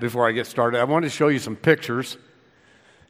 before 0.00 0.28
I 0.28 0.32
get 0.32 0.46
started. 0.46 0.80
I 0.80 0.84
want 0.84 1.04
to 1.04 1.10
show 1.10 1.28
you 1.28 1.38
some 1.38 1.56
pictures 1.56 2.16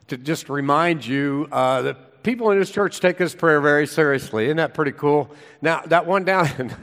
to 0.08 0.17
just 0.17 0.48
remind 0.48 1.04
you 1.04 1.48
uh, 1.50 1.82
that 1.82 2.22
people 2.22 2.50
in 2.50 2.58
this 2.58 2.70
church 2.70 3.00
take 3.00 3.18
this 3.18 3.34
prayer 3.34 3.60
very 3.60 3.86
seriously. 3.86 4.44
Isn't 4.46 4.58
that 4.58 4.74
pretty 4.74 4.92
cool? 4.92 5.30
Now, 5.62 5.83
that 5.86 6.07
one 6.07 6.25
down, 6.25 6.49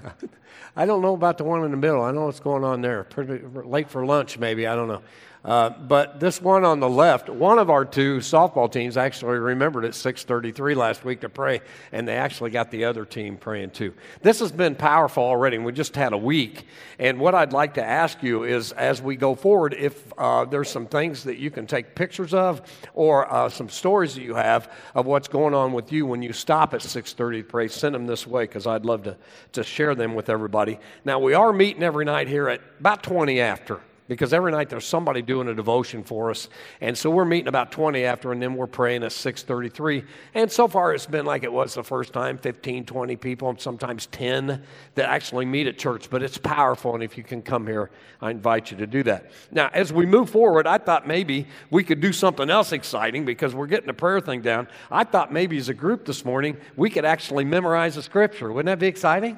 I 0.76 0.86
don't 0.86 1.02
know 1.02 1.14
about 1.14 1.38
the 1.38 1.44
one 1.44 1.64
in 1.64 1.72
the 1.72 1.78
middle. 1.78 2.02
I 2.02 2.12
know 2.12 2.26
what's 2.26 2.40
going 2.40 2.64
on 2.64 2.82
there. 2.82 3.04
Pretty 3.04 3.46
late 3.46 3.90
for 3.90 4.06
lunch, 4.06 4.38
maybe. 4.38 4.68
I 4.68 4.76
don't 4.76 4.88
know. 4.88 5.02
Uh, 5.46 5.70
but 5.72 6.22
this 6.22 6.42
one 6.42 6.64
on 6.64 6.80
the 6.80 6.90
left, 6.90 7.28
one 7.28 7.60
of 7.60 7.70
our 7.70 7.84
two 7.84 8.20
softball 8.20 8.72
teams 8.72 8.96
actually 8.96 9.38
remembered 9.38 9.84
at 9.84 9.94
6:33 9.94 10.74
last 10.74 11.04
week 11.04 11.20
to 11.22 11.30
pray, 11.30 11.60
and 11.92 12.08
they 12.08 12.16
actually 12.16 12.50
got 12.50 12.72
the 12.72 12.86
other 12.86 13.04
team 13.04 13.36
praying 13.36 13.72
too. 13.72 13.94
This 14.22 14.40
has 14.40 14.54
been 14.54 14.74
powerful 14.76 15.24
already, 15.24 15.58
we 15.58 15.74
just 15.74 15.96
had 15.96 16.14
a 16.14 16.18
week. 16.18 16.66
And 16.98 17.20
what 17.20 17.36
I'd 17.36 17.52
like 17.52 17.74
to 17.74 17.84
ask 17.84 18.24
you 18.24 18.44
is, 18.44 18.72
as 18.72 19.02
we 19.02 19.18
go 19.18 19.36
forward, 19.36 19.74
if 19.74 20.14
uh, 20.18 20.46
there's 20.46 20.70
some 20.70 20.86
things 20.86 21.26
that 21.26 21.38
you 21.38 21.52
can 21.52 21.68
take 21.68 21.94
pictures 21.94 22.34
of, 22.34 22.62
or 22.94 23.32
uh, 23.32 23.50
some 23.50 23.68
stories 23.68 24.16
that 24.16 24.24
you 24.24 24.36
have 24.36 24.72
of 24.96 25.06
what's 25.06 25.28
going 25.28 25.54
on 25.54 25.74
with 25.74 25.92
you 25.92 26.06
when 26.06 26.22
you 26.22 26.32
stop 26.32 26.74
at 26.74 26.80
6:30 26.80 27.40
to 27.40 27.44
pray, 27.44 27.68
send 27.68 27.94
them 27.96 28.06
this 28.06 28.26
way 28.26 28.44
because 28.44 28.66
I'd 28.66 28.86
love 28.86 29.04
to 29.04 29.18
to 29.52 29.64
share 29.64 29.94
them 29.94 30.16
with 30.16 30.30
everybody. 30.44 30.78
Now 31.06 31.20
we 31.20 31.36
are 31.36 31.54
meeting 31.54 31.84
every 31.84 32.04
night 32.04 32.28
here 32.28 32.50
at 32.50 32.60
about 32.78 33.02
20 33.02 33.40
after 33.40 33.80
because 34.10 34.34
every 34.34 34.52
night 34.52 34.70
there's 34.70 34.86
somebody 34.86 35.22
doing 35.22 35.48
a 35.48 35.54
devotion 35.54 36.04
for 36.04 36.30
us. 36.30 36.50
And 36.82 36.98
so 36.98 37.10
we're 37.10 37.24
meeting 37.24 37.48
about 37.48 37.72
20 37.72 38.04
after 38.04 38.34
and 38.34 38.42
then 38.42 38.56
we're 38.56 38.68
praying 38.68 39.04
at 39.04 39.12
6.33 39.12 40.06
and 40.34 40.52
so 40.52 40.68
far 40.68 40.94
it's 40.94 41.06
been 41.06 41.26
like 41.26 41.44
it 41.44 41.54
was 41.54 41.76
the 41.76 41.84
first 41.84 42.12
time 42.12 42.38
15 42.38 42.86
20 42.86 43.16
people 43.16 43.50
and 43.50 43.58
sometimes 43.58 44.08
10 44.08 44.62
that 44.96 45.10
actually 45.10 45.46
meet 45.46 45.66
at 45.68 45.78
church. 45.78 46.10
But 46.10 46.22
it's 46.24 46.38
powerful 46.38 46.94
and 46.94 47.02
if 47.02 47.18
you 47.18 47.24
can 47.24 47.42
come 47.42 47.66
here 47.66 47.90
i 48.22 48.30
invite 48.30 48.70
you 48.70 48.76
to 48.78 48.88
do 48.88 49.02
that. 49.04 49.32
Now 49.50 49.70
as 49.74 49.94
we 49.94 50.06
move 50.06 50.30
forward 50.30 50.68
i 50.68 50.78
thought 50.78 51.08
maybe 51.08 51.48
we 51.70 51.86
could 51.86 52.02
do 52.02 52.12
something 52.12 52.50
else 52.50 52.74
exciting 52.74 53.24
because 53.24 53.56
we're 53.56 53.68
getting 53.68 53.88
the 53.88 53.94
prayer 53.94 54.20
thing 54.20 54.42
down. 54.42 54.68
I 54.92 55.06
thought 55.06 55.32
maybe 55.32 55.58
as 55.58 55.70
a 55.70 55.74
group 55.74 56.04
this 56.04 56.26
morning 56.26 56.58
we 56.76 56.90
could 56.90 57.06
actually 57.06 57.46
memorize 57.46 57.96
the 57.96 58.04
scripture. 58.04 58.52
Wouldn't 58.52 58.66
that 58.66 58.80
be 58.80 58.88
exciting 58.88 59.38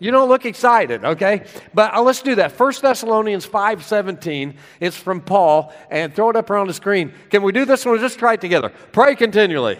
you 0.00 0.10
don't 0.10 0.30
look 0.30 0.46
excited, 0.46 1.04
okay? 1.04 1.44
But 1.74 1.94
uh, 1.94 2.00
let's 2.00 2.22
do 2.22 2.34
that. 2.36 2.58
1 2.58 2.72
Thessalonians 2.80 3.46
5:17. 3.46 4.56
It's 4.80 4.96
from 4.96 5.20
Paul, 5.20 5.72
and 5.90 6.14
throw 6.14 6.30
it 6.30 6.36
up 6.36 6.48
around 6.48 6.68
the 6.68 6.74
screen. 6.74 7.12
Can 7.28 7.42
we 7.42 7.52
do 7.52 7.66
this 7.66 7.84
one? 7.84 7.98
Just 8.00 8.18
try 8.18 8.32
it 8.32 8.40
together. 8.40 8.70
Pray 8.92 9.14
continually. 9.14 9.78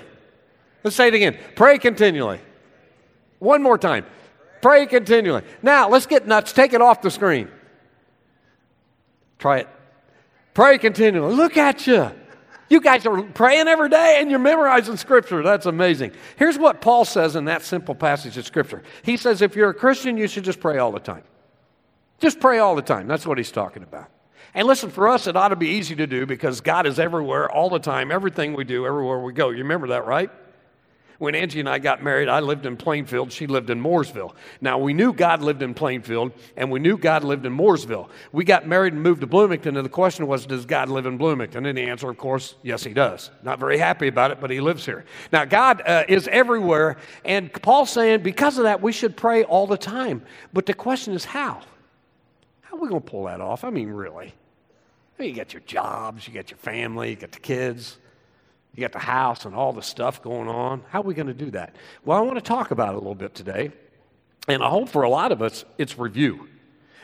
Let's 0.85 0.95
say 0.95 1.09
it 1.09 1.15
again. 1.15 1.39
Pray 1.57 1.79
continually. 1.79 2.39
One 3.39 3.63
more 3.63 3.79
time. 3.79 4.05
Pray 4.61 4.85
continually. 4.85 5.43
Now, 5.63 5.89
let's 5.89 6.07
get 6.07 6.27
nuts. 6.27 6.53
Take 6.53 6.75
it 6.75 6.83
off 6.83 7.01
the 7.01 7.11
screen. 7.11 7.49
Try 9.39 9.61
it. 9.61 9.69
Pray 10.53 10.77
continually. 10.77 11.35
Look 11.35 11.57
at 11.57 11.87
you. 11.87 12.13
You 12.71 12.81
guys 12.81 13.05
are 13.05 13.23
praying 13.23 13.67
every 13.67 13.89
day 13.89 14.19
and 14.21 14.31
you're 14.31 14.39
memorizing 14.39 14.97
Scripture. 14.97 15.43
That's 15.43 15.67
amazing. 15.67 16.13
Here's 16.37 16.57
what 16.57 16.81
Paul 16.81 17.05
says 17.05 17.35
in 17.35 17.47
that 17.47 17.63
simple 17.63 17.97
passage 17.97 18.39
of 18.39 18.47
Scripture 18.47 18.83
He 19.03 19.17
says, 19.17 19.43
if 19.43 19.57
you're 19.57 19.71
a 19.71 19.75
Christian, 19.75 20.17
you 20.17 20.29
should 20.29 20.45
just 20.45 20.61
pray 20.61 20.79
all 20.79 20.93
the 20.93 21.01
time. 21.01 21.25
Just 22.21 22.39
pray 22.39 22.59
all 22.59 22.77
the 22.77 22.83
time. 22.83 23.09
That's 23.09 23.27
what 23.27 23.39
he's 23.39 23.51
talking 23.51 23.83
about. 23.83 24.09
And 24.55 24.67
listen, 24.67 24.91
for 24.91 25.09
us, 25.09 25.27
it 25.27 25.37
ought 25.37 25.49
to 25.49 25.57
be 25.57 25.69
easy 25.69 25.97
to 25.97 26.07
do 26.07 26.27
because 26.27 26.61
God 26.61 26.87
is 26.87 26.99
everywhere, 26.99 27.51
all 27.51 27.71
the 27.71 27.79
time, 27.79 28.11
everything 28.11 28.55
we 28.55 28.65
do, 28.65 28.87
everywhere 28.87 29.19
we 29.21 29.33
go. 29.33 29.51
You 29.51 29.59
remember 29.59 29.89
that, 29.89 30.07
right? 30.07 30.31
When 31.21 31.35
Angie 31.35 31.61
and 31.61 31.69
I 31.69 31.79
got 31.79 32.03
married, 32.03 32.31
I 32.31 32.41
lived 32.41 32.65
in 32.65 32.79
Plainfield. 32.79 33.31
She 33.31 33.47
lived 33.47 33.69
in 33.69 33.79
Mooresville. 33.79 34.33
Now, 34.63 34.79
we 34.79 34.95
knew 34.95 35.13
God 35.13 35.43
lived 35.43 35.63
in 35.63 35.75
Plainfield, 35.75 36.33
and 36.57 36.71
we 36.71 36.81
knew 36.81 36.97
God 36.97 37.25
lived 37.25 37.45
in 37.45 37.55
Mooresville. 37.55 38.09
We 38.33 38.43
got 38.43 38.67
married 38.67 38.95
and 38.95 39.03
moved 39.03 39.21
to 39.21 39.27
Bloomington, 39.27 39.77
and 39.77 39.85
the 39.85 39.91
question 39.91 40.27
was, 40.27 40.47
does 40.47 40.65
God 40.65 40.89
live 40.89 41.05
in 41.05 41.19
Bloomington? 41.19 41.67
And 41.67 41.77
the 41.77 41.83
answer, 41.83 42.09
of 42.09 42.17
course, 42.17 42.55
yes, 42.63 42.83
he 42.85 42.95
does. 42.95 43.31
Not 43.43 43.59
very 43.59 43.77
happy 43.77 44.09
about 44.09 44.31
it, 44.31 44.41
but 44.41 44.49
he 44.49 44.63
lives 44.63 44.87
here. 44.87 45.05
Now, 45.31 45.45
God 45.45 45.83
uh, 45.87 46.05
is 46.09 46.27
everywhere, 46.29 46.97
and 47.23 47.53
Paul's 47.53 47.91
saying 47.91 48.23
because 48.23 48.57
of 48.57 48.65
that, 48.65 48.81
we 48.81 48.91
should 48.91 49.15
pray 49.15 49.45
all 49.45 49.67
the 49.67 49.77
time. 49.77 50.23
But 50.55 50.65
the 50.65 50.73
question 50.73 51.13
is, 51.13 51.27
how? 51.27 51.61
How 52.63 52.77
are 52.79 52.81
we 52.81 52.89
going 52.89 53.03
to 53.03 53.07
pull 53.07 53.25
that 53.25 53.43
off? 53.43 53.63
I 53.63 53.69
mean, 53.69 53.91
really? 53.91 54.33
You 55.19 55.35
got 55.35 55.53
your 55.53 55.61
jobs, 55.67 56.27
you 56.27 56.33
got 56.33 56.51
your 56.51 56.57
family, 56.57 57.11
you 57.11 57.17
got 57.17 57.33
the 57.33 57.41
kids. 57.41 57.99
You 58.75 58.83
got 58.83 58.93
the 58.93 58.99
house 58.99 59.45
and 59.45 59.55
all 59.55 59.73
the 59.73 59.83
stuff 59.83 60.23
going 60.23 60.49
on. 60.49 60.83
How 60.89 61.01
are 61.01 61.05
we 61.05 61.15
going 61.15 61.27
to 61.27 61.35
do 61.35 61.51
that? 61.51 61.75
Well, 62.05 62.19
I 62.19 62.21
want 62.23 62.37
to 62.37 62.43
talk 62.43 62.71
about 62.71 62.91
it 62.91 62.95
a 62.95 62.99
little 62.99 63.15
bit 63.15 63.35
today. 63.35 63.73
And 64.49 64.63
I 64.63 64.69
hope 64.69 64.89
for 64.89 65.03
a 65.03 65.11
lot 65.11 65.33
of 65.33 65.43
us, 65.43 65.65
it's 65.77 65.99
review. 65.99 66.49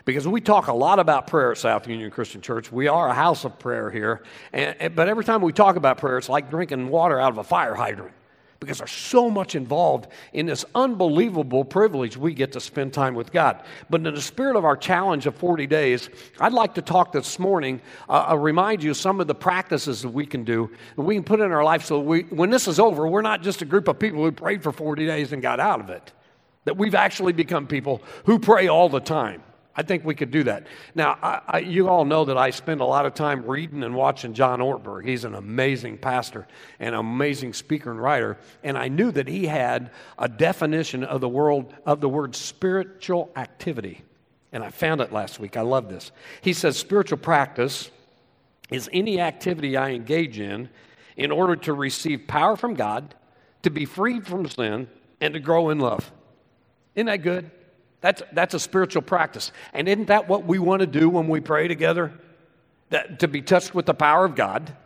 Because 0.05 0.27
we 0.29 0.41
talk 0.41 0.69
a 0.69 0.73
lot 0.73 1.01
about 1.01 1.27
prayer 1.27 1.51
at 1.51 1.59
South 1.59 1.89
Union 1.89 2.11
Christian 2.11 2.41
Church. 2.41 2.71
We 2.71 2.87
are 2.87 3.09
a 3.09 3.15
house 3.15 3.45
of 3.45 3.59
prayer 3.59 3.91
here. 3.91 4.23
And, 4.53 4.95
but 4.95 5.09
every 5.09 5.25
time 5.25 5.43
we 5.43 5.53
talk 5.53 5.75
about 5.75 5.99
prayer, 5.99 6.17
it's 6.19 6.29
like 6.29 6.49
drinking 6.49 6.89
water 6.89 7.21
out 7.21 7.33
of 7.33 7.39
a 7.39 7.45
fire 7.45 7.75
hydrant 7.75 8.13
because 8.61 8.79
there's 8.79 8.91
so 8.91 9.31
much 9.31 9.55
involved 9.55 10.09
in 10.33 10.47
this 10.47 10.65
unbelievable 10.75 11.65
privilege 11.65 12.17
we 12.17 12.35
get 12.35 12.53
to 12.53 12.61
spend 12.61 12.93
time 12.93 13.15
with 13.15 13.33
God. 13.33 13.63
But 13.91 14.07
in 14.07 14.15
the 14.15 14.21
spirit 14.21 14.57
of 14.57 14.65
our 14.65 14.77
challenge 14.77 15.27
of 15.27 15.35
40 15.37 15.67
days, 15.67 16.09
I'd 16.41 16.53
like 16.53 16.75
to 16.75 16.83
talk 16.83 17.13
this 17.13 17.39
morning, 17.39 17.81
uh, 18.09 18.29
uh, 18.31 18.37
remind 18.37 18.83
you 18.83 18.95
some 18.95 19.21
of 19.21 19.27
the 19.27 19.35
practices 19.35 20.03
that 20.03 20.09
we 20.09 20.27
can 20.27 20.45
do, 20.45 20.71
that 20.97 21.03
we 21.03 21.15
can 21.15 21.25
put 21.25 21.41
in 21.41 21.53
our 21.53 21.65
life 21.65 21.85
so 21.85 22.01
we, 22.01 22.23
when 22.23 22.51
this 22.51 22.69
is 22.69 22.81
over, 22.81 23.07
we're 23.07 23.23
not 23.23 23.43
just 23.43 23.63
a 23.63 23.67
group 23.67 23.89
of 23.89 23.99
people 23.99 24.23
who 24.23 24.33
prayed 24.33 24.63
for 24.63 24.73
40 24.73 25.07
days 25.07 25.33
and 25.33 25.43
got 25.43 25.61
out 25.61 25.81
of 25.81 25.91
it. 25.91 26.13
That 26.65 26.77
we've 26.77 26.95
actually 26.97 27.33
become 27.33 27.67
people 27.67 28.03
who 28.25 28.39
pray 28.39 28.69
all 28.69 28.89
the 28.89 29.01
time. 29.01 29.43
I 29.77 29.83
think 29.83 30.05
we 30.05 30.15
could 30.15 30.31
do 30.31 30.45
that. 30.45 30.67
Now, 30.95 31.19
I, 31.23 31.41
I, 31.47 31.59
you 31.59 31.89
all 31.89 32.07
know 32.07 32.25
that 32.25 32.39
I 32.39 32.51
spend 32.51 32.81
a 32.81 32.85
lot 32.85 33.05
of 33.05 33.13
time 33.13 33.45
reading 33.47 33.83
and 33.83 33.95
watching 33.95 34.33
John 34.33 34.61
Ortberg. 34.61 35.07
He's 35.07 35.25
an 35.25 35.35
amazing 35.35 35.99
pastor 35.99 36.47
and 36.81 36.95
an 36.95 37.01
amazing 37.01 37.53
speaker 37.53 37.91
and 37.91 38.01
writer. 38.01 38.39
And 38.65 38.79
I 38.79 38.89
knew 38.89 39.13
that 39.13 39.29
he 39.29 39.47
had 39.47 39.91
a 40.19 40.29
definition 40.29 41.05
of 41.05 41.21
the 41.21 41.29
world 41.29 41.75
of 41.85 42.01
the 42.01 42.09
word 42.09 42.35
spiritual 42.35 43.31
activity. 43.37 44.03
And 44.51 44.65
I 44.65 44.71
found 44.71 45.03
it 45.03 45.13
last 45.13 45.39
week. 45.39 45.59
I 45.59 45.61
love 45.61 45.91
this. 45.91 46.11
He 46.41 46.55
says 46.55 46.79
spiritual 46.79 47.19
practice 47.19 47.91
is 48.71 48.89
any 48.93 49.21
activity 49.21 49.77
I 49.77 49.91
engage 49.91 50.41
in 50.41 50.71
in 51.17 51.31
order 51.31 51.57
to 51.57 51.75
receive 51.75 52.27
power 52.27 52.57
from 52.57 52.75
God, 52.75 53.15
to 53.63 53.71
be 53.71 53.85
freed 53.85 54.27
from 54.27 54.49
sin, 54.49 54.89
and 55.21 55.35
to 55.35 55.41
grow 55.41 55.69
in 55.69 55.79
love. 55.79 56.11
Isn't 56.95 57.07
that 57.07 57.23
good? 57.23 57.51
That's, 58.07 58.23
that's 58.31 58.55
a 58.55 58.61
spiritual 58.61 59.03
practice. 59.03 59.51
And 59.73 59.89
isn't 59.89 60.07
that 60.07 60.29
what 60.29 60.45
we 60.45 60.61
want 60.61 60.79
to 60.79 60.87
do 60.87 61.09
when 61.09 61.27
we 61.27 61.41
pray 61.41 61.67
together? 61.67 62.13
That, 62.91 63.19
to 63.19 63.27
be 63.27 63.43
touched 63.43 63.75
with 63.75 63.85
the 63.87 63.95
power 63.95 64.25
of 64.25 64.37
God, 64.37 64.77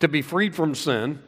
to 0.00 0.08
be 0.08 0.20
freed 0.20 0.54
from 0.54 0.74
sin, 0.74 1.20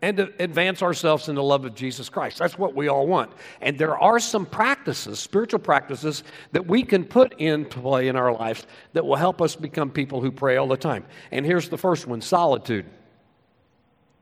and 0.00 0.16
to 0.16 0.32
advance 0.40 0.82
ourselves 0.82 1.28
in 1.28 1.36
the 1.36 1.42
love 1.42 1.64
of 1.64 1.76
Jesus 1.76 2.08
Christ. 2.08 2.40
That's 2.40 2.58
what 2.58 2.74
we 2.74 2.88
all 2.88 3.06
want. 3.06 3.30
And 3.60 3.78
there 3.78 3.96
are 3.96 4.18
some 4.18 4.44
practices, 4.44 5.20
spiritual 5.20 5.60
practices, 5.60 6.24
that 6.50 6.66
we 6.66 6.82
can 6.82 7.04
put 7.04 7.40
into 7.40 7.78
play 7.78 8.08
in 8.08 8.16
our 8.16 8.32
lives 8.32 8.66
that 8.92 9.06
will 9.06 9.14
help 9.14 9.40
us 9.40 9.54
become 9.54 9.88
people 9.88 10.20
who 10.20 10.32
pray 10.32 10.56
all 10.56 10.66
the 10.66 10.76
time. 10.76 11.04
And 11.30 11.46
here's 11.46 11.68
the 11.68 11.78
first 11.78 12.08
one 12.08 12.20
solitude. 12.20 12.86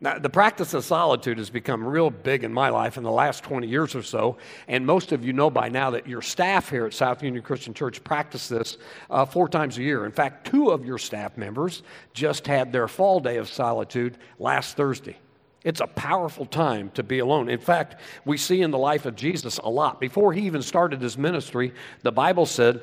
Now, 0.02 0.18
the 0.18 0.30
practice 0.30 0.72
of 0.72 0.82
solitude 0.82 1.36
has 1.36 1.50
become 1.50 1.84
real 1.84 2.08
big 2.08 2.42
in 2.42 2.54
my 2.54 2.70
life 2.70 2.96
in 2.96 3.02
the 3.02 3.10
last 3.10 3.44
20 3.44 3.66
years 3.66 3.94
or 3.94 4.02
so. 4.02 4.38
And 4.66 4.86
most 4.86 5.12
of 5.12 5.22
you 5.26 5.34
know 5.34 5.50
by 5.50 5.68
now 5.68 5.90
that 5.90 6.06
your 6.06 6.22
staff 6.22 6.70
here 6.70 6.86
at 6.86 6.94
South 6.94 7.22
Union 7.22 7.42
Christian 7.42 7.74
Church 7.74 8.02
practice 8.02 8.48
this 8.48 8.78
uh, 9.10 9.26
four 9.26 9.46
times 9.46 9.76
a 9.76 9.82
year. 9.82 10.06
In 10.06 10.12
fact, 10.12 10.46
two 10.46 10.70
of 10.70 10.86
your 10.86 10.96
staff 10.96 11.36
members 11.36 11.82
just 12.14 12.46
had 12.46 12.72
their 12.72 12.88
fall 12.88 13.20
day 13.20 13.36
of 13.36 13.50
solitude 13.50 14.16
last 14.38 14.74
Thursday. 14.74 15.18
It's 15.64 15.80
a 15.80 15.86
powerful 15.86 16.46
time 16.46 16.90
to 16.92 17.02
be 17.02 17.18
alone. 17.18 17.50
In 17.50 17.58
fact, 17.58 17.96
we 18.24 18.38
see 18.38 18.62
in 18.62 18.70
the 18.70 18.78
life 18.78 19.04
of 19.04 19.16
Jesus 19.16 19.58
a 19.58 19.68
lot. 19.68 20.00
Before 20.00 20.32
he 20.32 20.46
even 20.46 20.62
started 20.62 21.02
his 21.02 21.18
ministry, 21.18 21.74
the 22.00 22.12
Bible 22.12 22.46
said 22.46 22.80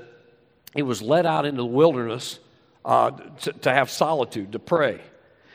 he 0.76 0.84
was 0.84 1.02
led 1.02 1.26
out 1.26 1.48
into 1.48 1.64
the 1.64 1.66
wilderness 1.66 2.38
uh, 2.86 3.10
to, 3.10 3.54
to 3.54 3.74
have 3.74 3.90
solitude, 3.90 4.52
to 4.52 4.60
pray. 4.60 5.02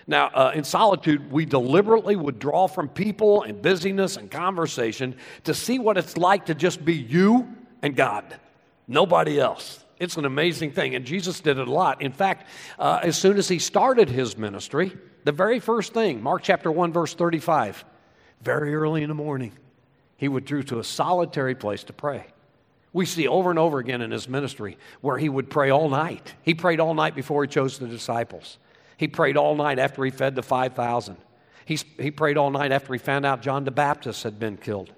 Now, 0.07 0.29
uh, 0.29 0.53
in 0.55 0.65
solitude, 0.65 1.31
we 1.31 1.45
deliberately 1.45 2.17
withdraw 2.17 2.67
from 2.67 2.89
people 2.89 3.43
and 3.43 3.63
busyness 3.63 4.17
and 4.17 4.31
conversation 4.31 5.17
to 5.45 5.55
see 5.55 5.79
what 5.79 5.97
it's 5.97 6.17
like 6.17 6.47
to 6.47 6.55
just 6.55 6.85
be 6.85 6.95
you 6.95 7.49
and 7.83 7.95
God, 7.95 8.25
nobody 8.89 9.39
else. 9.39 9.85
It's 9.99 10.17
an 10.17 10.25
amazing 10.25 10.73
thing, 10.73 10.97
and 10.97 11.05
Jesus 11.05 11.41
did 11.41 11.59
it 11.59 11.69
a 11.69 11.71
lot. 11.71 12.03
In 12.03 12.13
fact, 12.13 12.49
uh, 12.79 13.01
as 13.03 13.17
soon 13.17 13.37
as 13.37 13.49
he 13.49 13.61
started 13.61 14.09
his 14.09 14.37
ministry, 14.37 14.93
the 15.25 15.33
very 15.33 15.61
first 15.61 15.95
thing, 15.95 16.21
Mark 16.21 16.43
chapter 16.43 16.73
1, 16.73 16.93
verse 16.93 17.15
35, 17.15 17.85
very 18.41 18.75
early 18.75 19.05
in 19.05 19.09
the 19.09 19.15
morning, 19.15 19.53
he 20.17 20.27
withdrew 20.27 20.65
to 20.65 20.81
a 20.81 20.85
solitary 20.85 21.55
place 21.55 21.85
to 21.85 21.93
pray. 21.93 22.27
We 22.93 23.07
see 23.07 23.27
over 23.29 23.51
and 23.51 23.59
over 23.59 23.79
again 23.79 24.03
in 24.03 24.11
his 24.11 24.29
ministry 24.29 24.77
where 25.01 25.17
he 25.17 25.29
would 25.29 25.49
pray 25.49 25.71
all 25.71 25.89
night. 25.89 26.35
He 26.43 26.55
prayed 26.55 26.81
all 26.81 26.95
night 26.95 27.15
before 27.15 27.43
he 27.43 27.49
chose 27.49 27.79
the 27.79 27.87
disciples. 27.87 28.59
He 29.03 29.09
prayed 29.09 29.37
all 29.37 29.57
night 29.57 29.81
after 29.81 30.05
he 30.05 30.13
fed 30.13 30.37
the 30.37 30.45
5,000. 30.45 31.17
He, 31.65 31.77
he 31.99 32.13
prayed 32.13 32.37
all 32.37 32.53
night 32.53 32.71
after 32.71 32.93
he 32.93 33.01
found 33.01 33.27
out 33.27 33.43
John 33.43 33.65
the 33.65 33.73
Baptist 33.73 34.23
had 34.23 34.39
been 34.39 34.57
killed. 34.57 34.93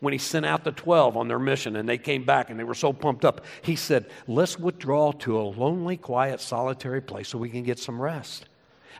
when 0.00 0.14
he 0.14 0.18
sent 0.18 0.46
out 0.46 0.64
the 0.64 0.72
12 0.72 1.14
on 1.14 1.28
their 1.28 1.38
mission 1.38 1.76
and 1.76 1.86
they 1.86 1.98
came 1.98 2.24
back 2.24 2.48
and 2.48 2.58
they 2.58 2.64
were 2.64 2.72
so 2.72 2.90
pumped 2.90 3.22
up. 3.22 3.44
He 3.60 3.76
said, 3.76 4.06
Let's 4.26 4.58
withdraw 4.58 5.12
to 5.12 5.38
a 5.38 5.42
lonely, 5.42 5.98
quiet, 5.98 6.40
solitary 6.40 7.02
place 7.02 7.28
so 7.28 7.36
we 7.36 7.50
can 7.50 7.62
get 7.62 7.78
some 7.78 8.00
rest. 8.00 8.46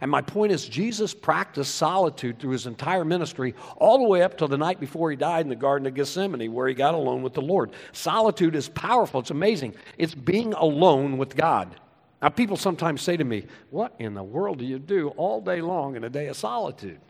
And 0.03 0.11
my 0.11 0.21
point 0.21 0.53
is, 0.53 0.69
Jesus 0.69 1.15
practiced 1.15 1.77
solitude 1.77 2.39
through 2.39 2.53
his 2.53 2.67
entire 2.67 3.07
ministry, 3.07 3.55
all 3.79 3.97
the 3.97 4.09
way 4.09 4.21
up 4.21 4.37
to 4.37 4.47
the 4.47 4.59
night 4.59 4.79
before 4.79 5.11
he 5.11 5.17
died 5.17 5.47
in 5.47 5.49
the 5.49 5.57
Garden 5.57 5.87
of 5.87 5.95
Gethsemane, 5.95 6.53
where 6.53 6.69
he 6.69 6.75
got 6.75 6.93
alone 6.93 7.23
with 7.23 7.33
the 7.33 7.41
Lord. 7.41 7.71
Solitude 7.93 8.55
is 8.55 8.69
powerful, 8.69 9.21
it's 9.21 9.31
amazing. 9.31 9.75
It's 9.97 10.15
being 10.15 10.53
alone 10.53 11.17
with 11.17 11.35
God. 11.35 11.81
Now, 12.23 12.29
people 12.29 12.57
sometimes 12.57 13.01
say 13.03 13.17
to 13.17 13.25
me, 13.25 13.47
What 13.71 13.95
in 13.99 14.15
the 14.15 14.23
world 14.23 14.59
do 14.59 14.65
you 14.65 14.79
do 14.79 15.09
all 15.11 15.41
day 15.41 15.61
long 15.61 15.97
in 15.97 16.05
a 16.05 16.11
day 16.11 16.27
of 16.27 16.37
solitude? 16.37 17.01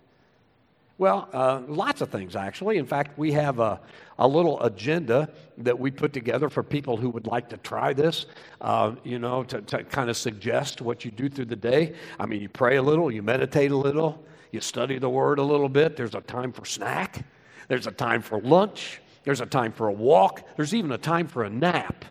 Well, 1.00 1.30
uh, 1.32 1.62
lots 1.66 2.02
of 2.02 2.10
things, 2.10 2.36
actually. 2.36 2.76
In 2.76 2.84
fact, 2.84 3.18
we 3.18 3.32
have 3.32 3.58
a, 3.58 3.80
a 4.18 4.28
little 4.28 4.60
agenda 4.62 5.30
that 5.56 5.78
we 5.78 5.90
put 5.90 6.12
together 6.12 6.50
for 6.50 6.62
people 6.62 6.98
who 6.98 7.08
would 7.08 7.26
like 7.26 7.48
to 7.48 7.56
try 7.56 7.94
this, 7.94 8.26
uh, 8.60 8.94
you 9.02 9.18
know, 9.18 9.42
to, 9.44 9.62
to 9.62 9.82
kind 9.84 10.10
of 10.10 10.18
suggest 10.18 10.82
what 10.82 11.02
you 11.02 11.10
do 11.10 11.30
through 11.30 11.46
the 11.46 11.56
day. 11.56 11.94
I 12.18 12.26
mean, 12.26 12.42
you 12.42 12.50
pray 12.50 12.76
a 12.76 12.82
little, 12.82 13.10
you 13.10 13.22
meditate 13.22 13.70
a 13.70 13.76
little, 13.78 14.22
you 14.52 14.60
study 14.60 14.98
the 14.98 15.08
Word 15.08 15.38
a 15.38 15.42
little 15.42 15.70
bit. 15.70 15.96
There's 15.96 16.14
a 16.14 16.20
time 16.20 16.52
for 16.52 16.66
snack, 16.66 17.24
there's 17.68 17.86
a 17.86 17.92
time 17.92 18.20
for 18.20 18.38
lunch, 18.38 19.00
there's 19.24 19.40
a 19.40 19.46
time 19.46 19.72
for 19.72 19.88
a 19.88 19.92
walk, 19.92 20.46
there's 20.56 20.74
even 20.74 20.92
a 20.92 20.98
time 20.98 21.28
for 21.28 21.44
a 21.44 21.50
nap. 21.50 22.04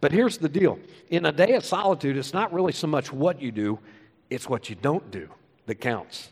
But 0.00 0.12
here's 0.12 0.38
the 0.38 0.48
deal 0.48 0.78
in 1.10 1.26
a 1.26 1.32
day 1.32 1.54
of 1.54 1.64
solitude, 1.64 2.16
it's 2.16 2.34
not 2.34 2.52
really 2.52 2.72
so 2.72 2.86
much 2.86 3.12
what 3.12 3.40
you 3.40 3.50
do, 3.50 3.78
it's 4.30 4.48
what 4.48 4.68
you 4.68 4.76
don't 4.76 5.10
do 5.10 5.28
that 5.66 5.76
counts. 5.76 6.30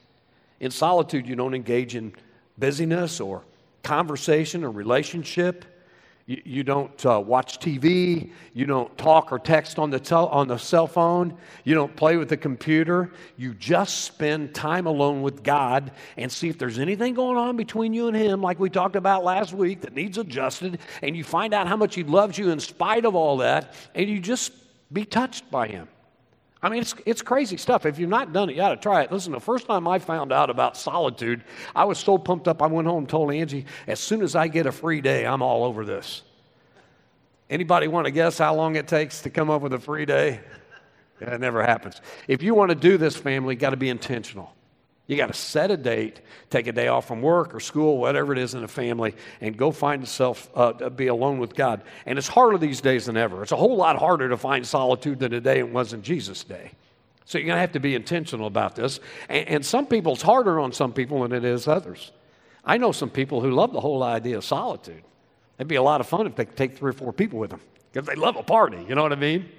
In 0.61 0.71
solitude, 0.71 1.27
you 1.27 1.37
don't 1.37 1.55
engage 1.55 1.95
in 1.95 2.15
busyness 2.59 3.21
or 3.21 3.43
conversation 3.83 4.65
or 4.65 4.71
relationship. 4.71 5.65
You, 6.27 6.65
don't 6.65 7.05
uh, 7.05 7.21
watch 7.21 7.59
TV. 7.59 8.31
You 8.55 8.65
don't 8.65 8.97
talk 8.97 9.31
or 9.31 9.39
text 9.39 9.79
on 9.79 9.91
the, 9.91 10.01
tel- 10.01 10.29
on 10.29 10.49
the 10.49 10.57
cell 10.57 10.87
phone. 10.87 11.37
You 11.65 11.75
don't 11.75 11.95
play 11.95 12.17
with 12.17 12.31
the 12.31 12.37
computer. 12.39 13.11
You 13.37 13.53
just 13.53 14.05
spend 14.05 14.55
time 14.55 14.87
alone 14.87 15.21
with 15.21 15.43
God 15.43 15.93
and 16.17 16.33
see 16.33 16.49
if 16.49 16.57
there's 16.57 16.79
anything 16.79 17.13
going 17.13 17.37
on 17.37 17.59
between 17.59 17.93
you 17.93 18.09
and 18.09 18.17
Him, 18.17 18.41
like 18.41 18.59
we 18.59 18.71
talked 18.71 18.97
about 18.97 19.23
last 19.23 19.53
week, 19.53 19.83
that 19.83 19.95
needs 19.95 20.17
adjusted. 20.17 20.79
And 21.03 21.15
you 21.15 21.25
find 21.25 21.53
out 21.53 21.69
how 21.69 21.77
much 21.77 21.95
He 21.95 22.05
loves 22.05 22.39
you 22.39 22.51
in 22.51 22.59
spite 22.59 23.05
of 23.05 23.15
all 23.15 23.37
that, 23.39 23.75
and 23.95 24.09
you 24.09 24.19
just 24.19 24.53
be 24.95 25.05
touched 25.05 25.51
by 25.51 25.69
Him. 25.69 25.89
I 26.65 26.71
mean, 26.71 26.81
it's, 26.81 26.95
it's 27.05 27.21
crazy 27.21 27.59
stuff. 27.59 27.85
If 27.85 27.99
you've 27.99 28.09
not 28.09 28.33
done 28.33 28.49
it, 28.49 28.57
you 28.57 28.63
ought 28.63 28.71
to 28.71 28.79
try 28.79 29.03
it. 29.03 29.13
Listen, 29.13 29.33
the 29.33 29.39
first 29.39 29.67
time 29.67 29.87
I 29.87 29.99
found 29.99 30.33
out 30.33 30.49
about 30.49 30.79
solitude, 30.79 31.45
I 31.77 31.85
was 31.85 31.99
so 31.99 32.17
pumped 32.17 32.49
up. 32.49 32.63
I 32.63 32.67
went 32.67 32.89
home 32.89 33.01
and 33.01 33.09
told 33.09 33.35
Angie, 33.35 33.67
as 33.87 34.01
soon 34.01 34.23
as 34.23 34.35
I 34.35 34.49
get 34.49 34.65
a 34.65 34.73
free 34.73 35.03
day, 35.03 35.27
I'm 35.27 35.43
all 35.43 35.65
over 35.65 35.85
this. 35.85 36.23
Anybody 37.51 37.87
want 37.87 38.07
to 38.07 38.11
guess 38.11 38.39
how 38.39 38.55
long 38.55 38.77
it 38.77 38.89
takes 38.89 39.21
to 39.21 39.31
come 39.31 39.51
up 39.51 39.61
with 39.61 39.75
a 39.75 39.79
free 39.79 40.07
day? 40.07 40.41
It 41.21 41.39
never 41.39 41.63
happens. 41.63 42.01
If 42.29 42.43
you 42.43 42.55
want 42.55 42.71
to 42.71 42.75
do 42.75 42.97
this, 42.97 43.15
family, 43.15 43.57
got 43.57 43.71
to 43.71 43.77
be 43.77 43.91
intentional. 43.91 44.55
You 45.07 45.17
got 45.17 45.27
to 45.27 45.35
set 45.35 45.71
a 45.71 45.77
date, 45.77 46.21
take 46.49 46.67
a 46.67 46.73
day 46.73 46.89
off 46.89 47.07
from 47.07 47.21
work 47.21 47.55
or 47.55 47.61
school, 47.61 47.99
whatever 47.99 48.33
it 48.33 48.39
is 48.39 48.55
in 48.55 48.65
a 48.65 48.69
family, 48.69 49.15
and 49.41 49.55
go 49.57 49.71
find 49.71 50.03
yourself, 50.03 50.49
uh, 50.55 50.89
be 50.89 51.09
alone 51.09 51.39
with 51.39 51.55
God. 51.55 51.83
And 52.07 52.19
it's 52.19 52.29
harder 52.29 52.57
these 52.57 52.81
days 52.81 53.05
than 53.05 53.17
ever. 53.17 53.43
It's 53.43 53.53
a 53.53 53.57
whole 53.57 53.77
lot 53.77 53.99
harder 53.99 54.31
to 54.31 54.39
find 54.39 54.67
solitude 54.67 55.19
than 55.19 55.31
today 55.31 55.59
it 55.59 55.69
was 55.69 55.93
in 55.93 56.03
Jesus' 56.03 56.43
day. 56.43 56.71
So 57.27 57.37
you're 57.37 57.47
going 57.47 57.57
to 57.57 57.61
have 57.61 57.73
to 57.73 57.81
be 57.81 57.95
intentional 57.95 58.47
about 58.47 58.77
this. 58.77 58.99
And, 59.29 59.49
and 59.49 59.67
some 59.67 59.87
people, 59.87 60.15
it's 60.15 60.23
harder 60.23 60.59
on 60.59 60.73
some 60.73 60.93
people 60.93 61.23
than 61.23 61.33
it 61.33 61.45
is 61.45 61.69
others. 61.69 62.13
I 62.65 62.79
know 62.79 62.93
some 62.93 63.11
people 63.11 63.43
who 63.43 63.51
love 63.51 63.73
the 63.73 63.81
whole 63.81 64.03
idea 64.03 64.39
of 64.39 64.45
solitude. 64.45 65.03
It'd 65.59 65.69
be 65.69 65.75
a 65.75 65.83
lot 65.83 66.01
of 66.01 66.07
fun 66.07 66.27
if 66.27 66.35
they 66.35 66.47
could 66.47 66.57
take 66.57 66.79
three 66.79 66.91
or 66.91 66.95
four 66.95 67.13
people 67.13 67.39
with 67.39 67.51
them 67.51 67.61
because 67.93 68.07
they 68.07 68.15
love 68.15 68.37
a 68.37 68.43
party. 68.43 68.85
You 68.89 68.95
know 68.95 69.03
what 69.03 69.13
I 69.13 69.17
mean? 69.17 69.51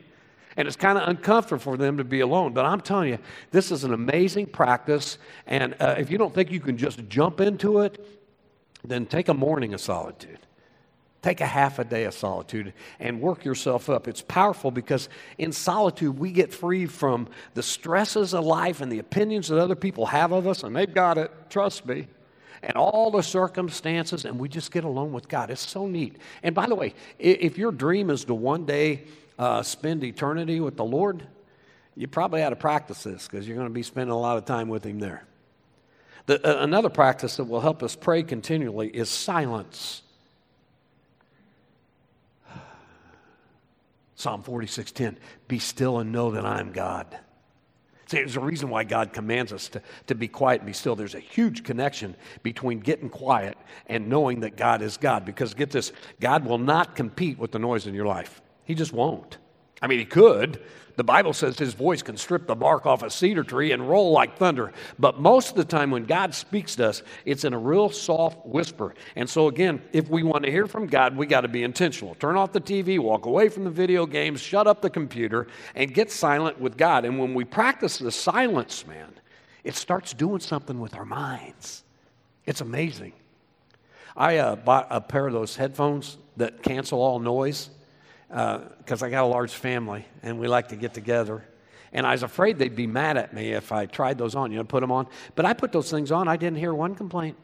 And 0.57 0.67
it's 0.67 0.77
kind 0.77 0.97
of 0.97 1.07
uncomfortable 1.09 1.59
for 1.59 1.77
them 1.77 1.97
to 1.97 2.03
be 2.03 2.21
alone. 2.21 2.53
But 2.53 2.65
I'm 2.65 2.81
telling 2.81 3.09
you, 3.09 3.19
this 3.51 3.71
is 3.71 3.83
an 3.83 3.93
amazing 3.93 4.47
practice. 4.47 5.17
And 5.47 5.75
uh, 5.79 5.95
if 5.97 6.09
you 6.09 6.17
don't 6.17 6.33
think 6.33 6.51
you 6.51 6.61
can 6.61 6.77
just 6.77 7.07
jump 7.09 7.41
into 7.41 7.79
it, 7.79 8.05
then 8.83 9.05
take 9.05 9.27
a 9.27 9.33
morning 9.33 9.73
of 9.73 9.81
solitude. 9.81 10.39
Take 11.21 11.41
a 11.41 11.45
half 11.45 11.79
a 11.79 11.83
day 11.83 12.03
of 12.03 12.13
solitude 12.13 12.71
and 12.99 13.19
work 13.19 13.43
yourself 13.43 13.89
up. 13.89 14.07
It's 14.07 14.21
powerful 14.21 14.69
because 14.69 15.09
in 15.39 15.51
solitude, 15.51 16.19
we 16.19 16.31
get 16.31 16.53
free 16.53 16.85
from 16.85 17.27
the 17.55 17.63
stresses 17.63 18.35
of 18.35 18.45
life 18.45 18.79
and 18.79 18.91
the 18.91 18.99
opinions 18.99 19.47
that 19.47 19.59
other 19.59 19.75
people 19.75 20.05
have 20.05 20.31
of 20.31 20.45
us, 20.45 20.61
and 20.61 20.75
they've 20.75 20.93
got 20.93 21.17
it, 21.17 21.31
trust 21.49 21.87
me, 21.87 22.07
and 22.61 22.77
all 22.77 23.09
the 23.09 23.23
circumstances, 23.23 24.25
and 24.25 24.37
we 24.37 24.47
just 24.47 24.71
get 24.71 24.83
alone 24.83 25.13
with 25.13 25.27
God. 25.27 25.49
It's 25.49 25.67
so 25.67 25.87
neat. 25.87 26.17
And 26.43 26.53
by 26.53 26.67
the 26.67 26.75
way, 26.75 26.93
if 27.17 27.57
your 27.57 27.71
dream 27.71 28.11
is 28.11 28.23
to 28.25 28.35
one 28.35 28.65
day 28.65 29.05
uh, 29.37 29.63
spend 29.63 30.03
eternity 30.03 30.59
with 30.59 30.77
the 30.77 30.85
Lord, 30.85 31.27
you 31.95 32.07
probably 32.07 32.43
ought 32.43 32.49
to 32.49 32.55
practice 32.55 33.03
this 33.03 33.27
because 33.27 33.47
you're 33.47 33.57
going 33.57 33.69
to 33.69 33.73
be 33.73 33.83
spending 33.83 34.11
a 34.11 34.19
lot 34.19 34.37
of 34.37 34.45
time 34.45 34.67
with 34.67 34.85
Him 34.85 34.99
there. 34.99 35.25
The, 36.25 36.45
uh, 36.45 36.63
another 36.63 36.89
practice 36.89 37.37
that 37.37 37.45
will 37.45 37.61
help 37.61 37.83
us 37.83 37.95
pray 37.95 38.23
continually 38.23 38.89
is 38.89 39.09
silence. 39.09 40.01
Psalm 44.15 44.43
46:10, 44.43 45.17
be 45.47 45.59
still 45.59 45.99
and 45.99 46.11
know 46.11 46.31
that 46.31 46.45
I 46.45 46.59
am 46.59 46.71
God. 46.71 47.19
See, 48.07 48.17
there's 48.17 48.35
a 48.35 48.39
reason 48.39 48.69
why 48.69 48.83
God 48.83 49.13
commands 49.13 49.51
us 49.51 49.67
to, 49.69 49.81
to 50.07 50.15
be 50.15 50.27
quiet 50.27 50.61
and 50.61 50.67
be 50.67 50.73
still. 50.73 50.95
There's 50.95 51.15
a 51.15 51.19
huge 51.19 51.63
connection 51.63 52.15
between 52.43 52.79
getting 52.79 53.09
quiet 53.09 53.57
and 53.87 54.07
knowing 54.09 54.41
that 54.41 54.57
God 54.57 54.83
is 54.83 54.97
God. 54.97 55.25
Because 55.25 55.55
get 55.55 55.71
this, 55.71 55.91
God 56.19 56.45
will 56.45 56.59
not 56.59 56.95
compete 56.95 57.39
with 57.39 57.51
the 57.51 57.57
noise 57.57 57.87
in 57.87 57.95
your 57.95 58.05
life. 58.05 58.41
He 58.65 58.75
just 58.75 58.93
won't. 58.93 59.37
I 59.81 59.87
mean, 59.87 59.99
he 59.99 60.05
could. 60.05 60.61
The 60.95 61.03
Bible 61.03 61.33
says 61.33 61.59
his 61.59 61.73
voice 61.73 62.01
can 62.01 62.15
strip 62.15 62.47
the 62.47 62.55
bark 62.55 62.85
off 62.85 63.03
a 63.03 63.09
cedar 63.09 63.43
tree 63.43 63.73
and 63.73 63.87
roll 63.87 64.11
like 64.11 64.37
thunder. 64.37 64.71
But 64.97 65.19
most 65.19 65.49
of 65.49 65.55
the 65.57 65.65
time, 65.65 65.91
when 65.91 66.05
God 66.05 66.33
speaks 66.33 66.75
to 66.77 66.89
us, 66.89 67.03
it's 67.25 67.43
in 67.43 67.53
a 67.53 67.57
real 67.57 67.89
soft 67.89 68.45
whisper. 68.45 68.95
And 69.15 69.29
so, 69.29 69.47
again, 69.47 69.81
if 69.91 70.09
we 70.09 70.23
want 70.23 70.45
to 70.45 70.51
hear 70.51 70.67
from 70.67 70.87
God, 70.87 71.17
we 71.17 71.25
got 71.25 71.41
to 71.41 71.47
be 71.49 71.63
intentional. 71.63 72.15
Turn 72.15 72.37
off 72.37 72.53
the 72.53 72.61
TV, 72.61 72.97
walk 72.97 73.25
away 73.25 73.49
from 73.49 73.65
the 73.65 73.69
video 73.69 74.05
games, 74.05 74.39
shut 74.39 74.67
up 74.67 74.81
the 74.81 74.89
computer, 74.89 75.47
and 75.75 75.93
get 75.93 76.11
silent 76.11 76.59
with 76.59 76.77
God. 76.77 77.03
And 77.03 77.19
when 77.19 77.33
we 77.33 77.43
practice 77.43 77.97
the 77.97 78.11
silence, 78.11 78.87
man, 78.87 79.13
it 79.65 79.75
starts 79.75 80.13
doing 80.13 80.39
something 80.39 80.79
with 80.79 80.95
our 80.95 81.05
minds. 81.05 81.83
It's 82.45 82.61
amazing. 82.61 83.13
I 84.15 84.37
uh, 84.37 84.55
bought 84.55 84.87
a 84.89 85.01
pair 85.01 85.27
of 85.27 85.33
those 85.33 85.57
headphones 85.57 86.17
that 86.37 86.63
cancel 86.63 87.01
all 87.01 87.19
noise 87.19 87.69
because 88.35 89.01
uh, 89.01 89.05
I 89.05 89.09
got 89.09 89.23
a 89.23 89.27
large 89.27 89.53
family 89.53 90.05
and 90.21 90.37
we 90.37 90.49
like 90.49 90.67
to 90.69 90.75
get 90.75 90.93
together. 90.93 91.45
And 91.93 92.05
I 92.05 92.11
was 92.11 92.21
afraid 92.21 92.57
they'd 92.57 92.75
be 92.75 92.85
mad 92.85 93.15
at 93.15 93.33
me 93.33 93.53
if 93.53 93.71
I 93.71 93.85
tried 93.85 94.17
those 94.17 94.35
on, 94.35 94.51
you 94.51 94.57
know, 94.57 94.65
put 94.65 94.81
them 94.81 94.91
on. 94.91 95.07
But 95.35 95.45
I 95.45 95.53
put 95.53 95.71
those 95.71 95.89
things 95.89 96.11
on, 96.11 96.27
I 96.27 96.35
didn't 96.35 96.57
hear 96.57 96.73
one 96.73 96.95
complaint. 96.95 97.37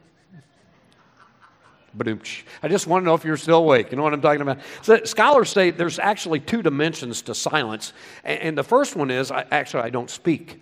I 2.62 2.68
just 2.68 2.86
want 2.86 3.02
to 3.02 3.06
know 3.06 3.14
if 3.14 3.24
you're 3.24 3.38
still 3.38 3.58
awake. 3.58 3.90
You 3.90 3.96
know 3.96 4.02
what 4.02 4.12
I'm 4.12 4.20
talking 4.20 4.42
about? 4.42 4.58
So 4.82 5.02
scholars 5.04 5.48
say 5.48 5.70
there's 5.70 5.98
actually 5.98 6.40
two 6.40 6.60
dimensions 6.60 7.22
to 7.22 7.34
silence. 7.34 7.94
And 8.22 8.56
the 8.56 8.64
first 8.64 8.94
one 8.94 9.10
is 9.10 9.30
I, 9.30 9.46
actually, 9.50 9.84
I 9.84 9.90
don't 9.90 10.10
speak. 10.10 10.60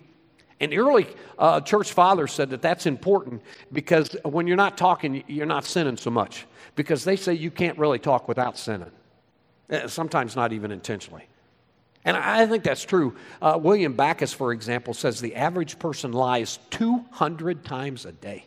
And 0.61 0.71
the 0.71 0.77
early 0.77 1.07
uh, 1.37 1.59
church 1.59 1.91
fathers 1.91 2.31
said 2.31 2.51
that 2.51 2.61
that's 2.61 2.85
important 2.85 3.41
because 3.73 4.15
when 4.23 4.47
you're 4.47 4.55
not 4.55 4.77
talking, 4.77 5.25
you're 5.27 5.45
not 5.45 5.65
sinning 5.65 5.97
so 5.97 6.09
much. 6.09 6.45
Because 6.75 7.03
they 7.03 7.17
say 7.17 7.33
you 7.33 7.51
can't 7.51 7.77
really 7.77 7.99
talk 7.99 8.29
without 8.29 8.57
sinning. 8.57 8.91
Uh, 9.71 9.87
sometimes 9.87 10.35
not 10.35 10.51
even 10.51 10.71
intentionally. 10.71 11.25
And 12.03 12.17
I 12.17 12.45
think 12.47 12.63
that's 12.63 12.83
true. 12.83 13.15
Uh, 13.41 13.59
William 13.61 13.93
Backus, 13.93 14.33
for 14.33 14.51
example, 14.51 14.93
says 14.93 15.21
the 15.21 15.35
average 15.35 15.77
person 15.79 16.11
lies 16.11 16.59
200 16.71 17.63
times 17.63 18.05
a 18.05 18.11
day. 18.11 18.45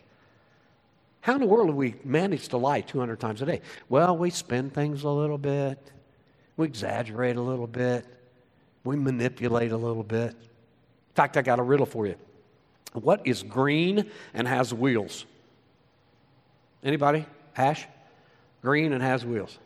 How 1.21 1.33
in 1.33 1.41
the 1.41 1.47
world 1.47 1.69
do 1.69 1.73
we 1.73 1.95
manage 2.03 2.49
to 2.49 2.57
lie 2.57 2.81
200 2.81 3.19
times 3.19 3.41
a 3.41 3.45
day? 3.45 3.61
Well, 3.89 4.15
we 4.15 4.29
spin 4.29 4.69
things 4.69 5.03
a 5.03 5.09
little 5.09 5.37
bit, 5.37 5.79
we 6.57 6.67
exaggerate 6.67 7.37
a 7.37 7.41
little 7.41 7.65
bit, 7.65 8.05
we 8.83 8.95
manipulate 8.95 9.71
a 9.71 9.77
little 9.77 10.03
bit. 10.03 10.31
In 10.31 11.15
fact, 11.15 11.37
I 11.37 11.41
got 11.41 11.59
a 11.59 11.63
riddle 11.63 11.85
for 11.85 12.05
you. 12.05 12.15
What 12.93 13.25
is 13.25 13.41
green 13.41 14.11
and 14.33 14.47
has 14.47 14.73
wheels? 14.73 15.25
Anybody? 16.83 17.25
Ash? 17.57 17.87
Green 18.61 18.93
and 18.93 19.01
has 19.01 19.25
wheels. 19.25 19.57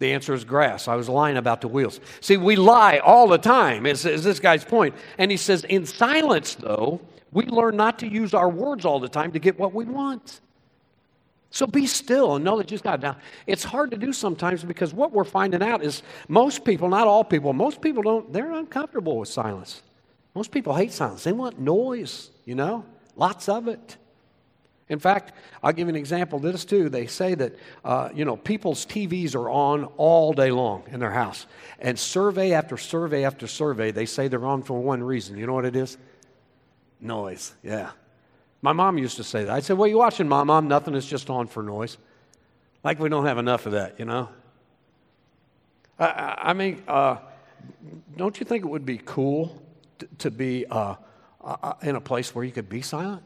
The 0.00 0.12
answer 0.12 0.32
is 0.32 0.44
grass. 0.44 0.88
I 0.88 0.96
was 0.96 1.10
lying 1.10 1.36
about 1.36 1.60
the 1.60 1.68
wheels. 1.68 2.00
See, 2.20 2.38
we 2.38 2.56
lie 2.56 2.98
all 2.98 3.28
the 3.28 3.38
time, 3.38 3.84
is, 3.84 4.06
is 4.06 4.24
this 4.24 4.40
guy's 4.40 4.64
point. 4.64 4.94
And 5.18 5.30
he 5.30 5.36
says, 5.36 5.64
in 5.64 5.84
silence, 5.84 6.54
though, 6.54 7.00
we 7.32 7.44
learn 7.44 7.76
not 7.76 7.98
to 8.00 8.08
use 8.08 8.32
our 8.32 8.48
words 8.48 8.86
all 8.86 8.98
the 8.98 9.10
time 9.10 9.30
to 9.32 9.38
get 9.38 9.58
what 9.58 9.74
we 9.74 9.84
want. 9.84 10.40
So 11.50 11.66
be 11.66 11.86
still 11.86 12.36
and 12.36 12.44
know 12.44 12.56
that 12.56 12.70
you've 12.70 12.82
got. 12.82 13.00
Now, 13.00 13.18
it's 13.46 13.62
hard 13.62 13.90
to 13.90 13.98
do 13.98 14.12
sometimes 14.12 14.64
because 14.64 14.94
what 14.94 15.12
we're 15.12 15.24
finding 15.24 15.62
out 15.62 15.84
is 15.84 16.02
most 16.28 16.64
people, 16.64 16.88
not 16.88 17.06
all 17.06 17.22
people, 17.22 17.52
most 17.52 17.82
people 17.82 18.02
don't, 18.02 18.32
they're 18.32 18.52
uncomfortable 18.52 19.18
with 19.18 19.28
silence. 19.28 19.82
Most 20.34 20.50
people 20.50 20.74
hate 20.74 20.92
silence. 20.92 21.24
They 21.24 21.32
want 21.32 21.60
noise, 21.60 22.30
you 22.46 22.54
know, 22.54 22.86
lots 23.16 23.50
of 23.50 23.68
it. 23.68 23.98
In 24.90 24.98
fact, 24.98 25.32
I'll 25.62 25.72
give 25.72 25.86
you 25.86 25.90
an 25.90 25.96
example 25.96 26.36
of 26.36 26.42
this 26.42 26.64
too. 26.64 26.88
They 26.88 27.06
say 27.06 27.36
that, 27.36 27.54
uh, 27.84 28.10
you 28.12 28.24
know, 28.24 28.36
people's 28.36 28.84
TVs 28.84 29.36
are 29.36 29.48
on 29.48 29.84
all 29.96 30.32
day 30.32 30.50
long 30.50 30.82
in 30.90 30.98
their 30.98 31.12
house. 31.12 31.46
And 31.78 31.96
survey 31.96 32.52
after 32.52 32.76
survey 32.76 33.24
after 33.24 33.46
survey, 33.46 33.92
they 33.92 34.04
say 34.04 34.26
they're 34.26 34.44
on 34.44 34.64
for 34.64 34.78
one 34.80 35.00
reason. 35.02 35.38
You 35.38 35.46
know 35.46 35.54
what 35.54 35.64
it 35.64 35.76
is? 35.76 35.96
Noise, 37.00 37.54
yeah. 37.62 37.92
My 38.62 38.72
mom 38.72 38.98
used 38.98 39.16
to 39.16 39.24
say 39.24 39.44
that. 39.44 39.52
I 39.54 39.60
said, 39.60 39.78
What 39.78 39.86
are 39.86 39.88
you 39.88 39.98
watching, 39.98 40.28
Mom? 40.28 40.48
Mom, 40.48 40.66
nothing. 40.66 40.94
It's 40.94 41.06
just 41.06 41.30
on 41.30 41.46
for 41.46 41.62
noise. 41.62 41.96
Like 42.82 42.98
we 42.98 43.08
don't 43.08 43.26
have 43.26 43.38
enough 43.38 43.66
of 43.66 43.72
that, 43.72 43.98
you 43.98 44.04
know? 44.04 44.28
I, 46.00 46.36
I 46.42 46.52
mean, 46.52 46.82
uh, 46.88 47.18
don't 48.16 48.38
you 48.40 48.44
think 48.44 48.64
it 48.64 48.68
would 48.68 48.84
be 48.84 48.98
cool 48.98 49.62
to, 50.00 50.08
to 50.18 50.30
be 50.32 50.66
uh, 50.66 50.96
uh, 51.42 51.74
in 51.82 51.94
a 51.94 52.00
place 52.00 52.34
where 52.34 52.44
you 52.44 52.50
could 52.50 52.68
be 52.68 52.82
silent? 52.82 53.22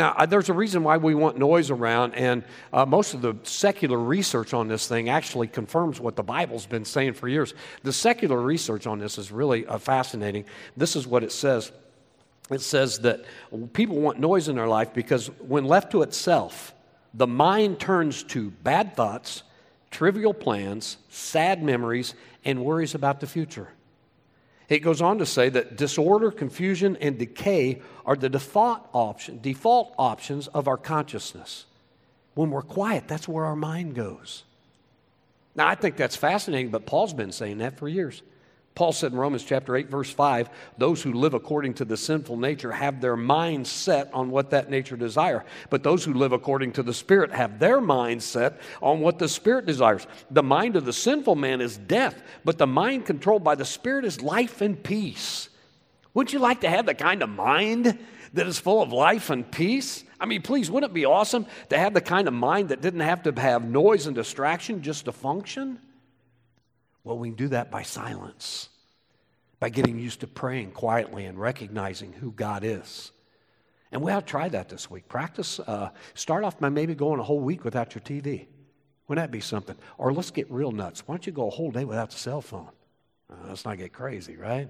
Now, 0.00 0.24
there's 0.24 0.48
a 0.48 0.54
reason 0.54 0.82
why 0.82 0.96
we 0.96 1.14
want 1.14 1.36
noise 1.36 1.68
around, 1.68 2.14
and 2.14 2.42
uh, 2.72 2.86
most 2.86 3.12
of 3.12 3.20
the 3.20 3.36
secular 3.42 3.98
research 3.98 4.54
on 4.54 4.66
this 4.66 4.88
thing 4.88 5.10
actually 5.10 5.46
confirms 5.46 6.00
what 6.00 6.16
the 6.16 6.22
Bible's 6.22 6.64
been 6.64 6.86
saying 6.86 7.12
for 7.12 7.28
years. 7.28 7.52
The 7.82 7.92
secular 7.92 8.40
research 8.40 8.86
on 8.86 8.98
this 8.98 9.18
is 9.18 9.30
really 9.30 9.66
uh, 9.66 9.76
fascinating. 9.76 10.46
This 10.74 10.96
is 10.96 11.06
what 11.06 11.22
it 11.22 11.32
says 11.32 11.70
it 12.50 12.62
says 12.62 13.00
that 13.00 13.26
people 13.74 13.96
want 14.00 14.18
noise 14.18 14.48
in 14.48 14.56
their 14.56 14.68
life 14.68 14.94
because 14.94 15.26
when 15.38 15.66
left 15.66 15.92
to 15.92 16.00
itself, 16.00 16.74
the 17.12 17.26
mind 17.26 17.78
turns 17.78 18.22
to 18.22 18.50
bad 18.50 18.96
thoughts, 18.96 19.42
trivial 19.90 20.32
plans, 20.32 20.96
sad 21.10 21.62
memories, 21.62 22.14
and 22.42 22.64
worries 22.64 22.94
about 22.94 23.20
the 23.20 23.26
future. 23.26 23.68
It 24.70 24.78
goes 24.78 25.02
on 25.02 25.18
to 25.18 25.26
say 25.26 25.48
that 25.48 25.76
disorder, 25.76 26.30
confusion, 26.30 26.96
and 27.00 27.18
decay 27.18 27.82
are 28.06 28.14
the 28.14 28.28
default, 28.28 28.88
option, 28.94 29.40
default 29.42 29.92
options 29.98 30.46
of 30.46 30.68
our 30.68 30.76
consciousness. 30.76 31.66
When 32.34 32.50
we're 32.50 32.62
quiet, 32.62 33.08
that's 33.08 33.26
where 33.26 33.44
our 33.44 33.56
mind 33.56 33.96
goes. 33.96 34.44
Now, 35.56 35.66
I 35.66 35.74
think 35.74 35.96
that's 35.96 36.14
fascinating, 36.14 36.70
but 36.70 36.86
Paul's 36.86 37.12
been 37.12 37.32
saying 37.32 37.58
that 37.58 37.78
for 37.78 37.88
years. 37.88 38.22
Paul 38.74 38.92
said 38.92 39.12
in 39.12 39.18
Romans 39.18 39.44
chapter 39.44 39.76
8, 39.76 39.90
verse 39.90 40.10
5, 40.10 40.48
those 40.78 41.02
who 41.02 41.12
live 41.12 41.34
according 41.34 41.74
to 41.74 41.84
the 41.84 41.96
sinful 41.96 42.36
nature 42.36 42.72
have 42.72 43.00
their 43.00 43.16
mind 43.16 43.66
set 43.66 44.12
on 44.14 44.30
what 44.30 44.50
that 44.50 44.70
nature 44.70 44.96
desire. 44.96 45.44
But 45.68 45.82
those 45.82 46.04
who 46.04 46.14
live 46.14 46.32
according 46.32 46.72
to 46.72 46.82
the 46.82 46.94
Spirit 46.94 47.32
have 47.32 47.58
their 47.58 47.80
mind 47.80 48.22
set 48.22 48.60
on 48.80 49.00
what 49.00 49.18
the 49.18 49.28
Spirit 49.28 49.66
desires. 49.66 50.06
The 50.30 50.42
mind 50.42 50.76
of 50.76 50.84
the 50.84 50.92
sinful 50.92 51.34
man 51.34 51.60
is 51.60 51.76
death, 51.76 52.22
but 52.44 52.58
the 52.58 52.66
mind 52.66 53.06
controlled 53.06 53.44
by 53.44 53.56
the 53.56 53.64
Spirit 53.64 54.04
is 54.04 54.22
life 54.22 54.60
and 54.60 54.82
peace. 54.82 55.48
Wouldn't 56.14 56.32
you 56.32 56.38
like 56.38 56.62
to 56.62 56.70
have 56.70 56.86
the 56.86 56.94
kind 56.94 57.22
of 57.22 57.28
mind 57.28 57.98
that 58.32 58.46
is 58.46 58.58
full 58.58 58.82
of 58.82 58.92
life 58.92 59.30
and 59.30 59.50
peace? 59.50 60.04
I 60.18 60.26
mean, 60.26 60.42
please, 60.42 60.70
wouldn't 60.70 60.92
it 60.92 60.94
be 60.94 61.04
awesome 61.04 61.46
to 61.70 61.78
have 61.78 61.92
the 61.92 62.00
kind 62.00 62.28
of 62.28 62.34
mind 62.34 62.68
that 62.70 62.80
didn't 62.80 63.00
have 63.00 63.24
to 63.24 63.32
have 63.32 63.64
noise 63.64 64.06
and 64.06 64.14
distraction 64.14 64.82
just 64.82 65.06
to 65.06 65.12
function? 65.12 65.78
Well, 67.04 67.18
we 67.18 67.28
can 67.28 67.36
do 67.36 67.48
that 67.48 67.70
by 67.70 67.82
silence, 67.82 68.68
by 69.58 69.70
getting 69.70 69.98
used 69.98 70.20
to 70.20 70.26
praying 70.26 70.72
quietly 70.72 71.24
and 71.24 71.38
recognizing 71.38 72.12
who 72.12 72.32
God 72.32 72.62
is. 72.64 73.12
And 73.92 74.02
we 74.02 74.12
ought 74.12 74.20
to 74.20 74.26
try 74.26 74.48
that 74.48 74.68
this 74.68 74.90
week. 74.90 75.08
Practice, 75.08 75.58
uh, 75.60 75.90
start 76.14 76.44
off 76.44 76.60
by 76.60 76.68
maybe 76.68 76.94
going 76.94 77.18
a 77.18 77.24
whole 77.24 77.40
week 77.40 77.64
without 77.64 77.94
your 77.94 78.02
TV. 78.02 78.46
Wouldn't 79.08 79.24
that 79.24 79.32
be 79.32 79.40
something? 79.40 79.76
Or 79.98 80.12
let's 80.12 80.30
get 80.30 80.48
real 80.50 80.70
nuts. 80.70 81.02
Why 81.06 81.14
don't 81.14 81.26
you 81.26 81.32
go 81.32 81.48
a 81.48 81.50
whole 81.50 81.72
day 81.72 81.84
without 81.84 82.10
the 82.10 82.16
cell 82.16 82.40
phone? 82.40 82.70
Uh, 83.28 83.48
let's 83.48 83.64
not 83.64 83.78
get 83.78 83.92
crazy, 83.92 84.36
right? 84.36 84.68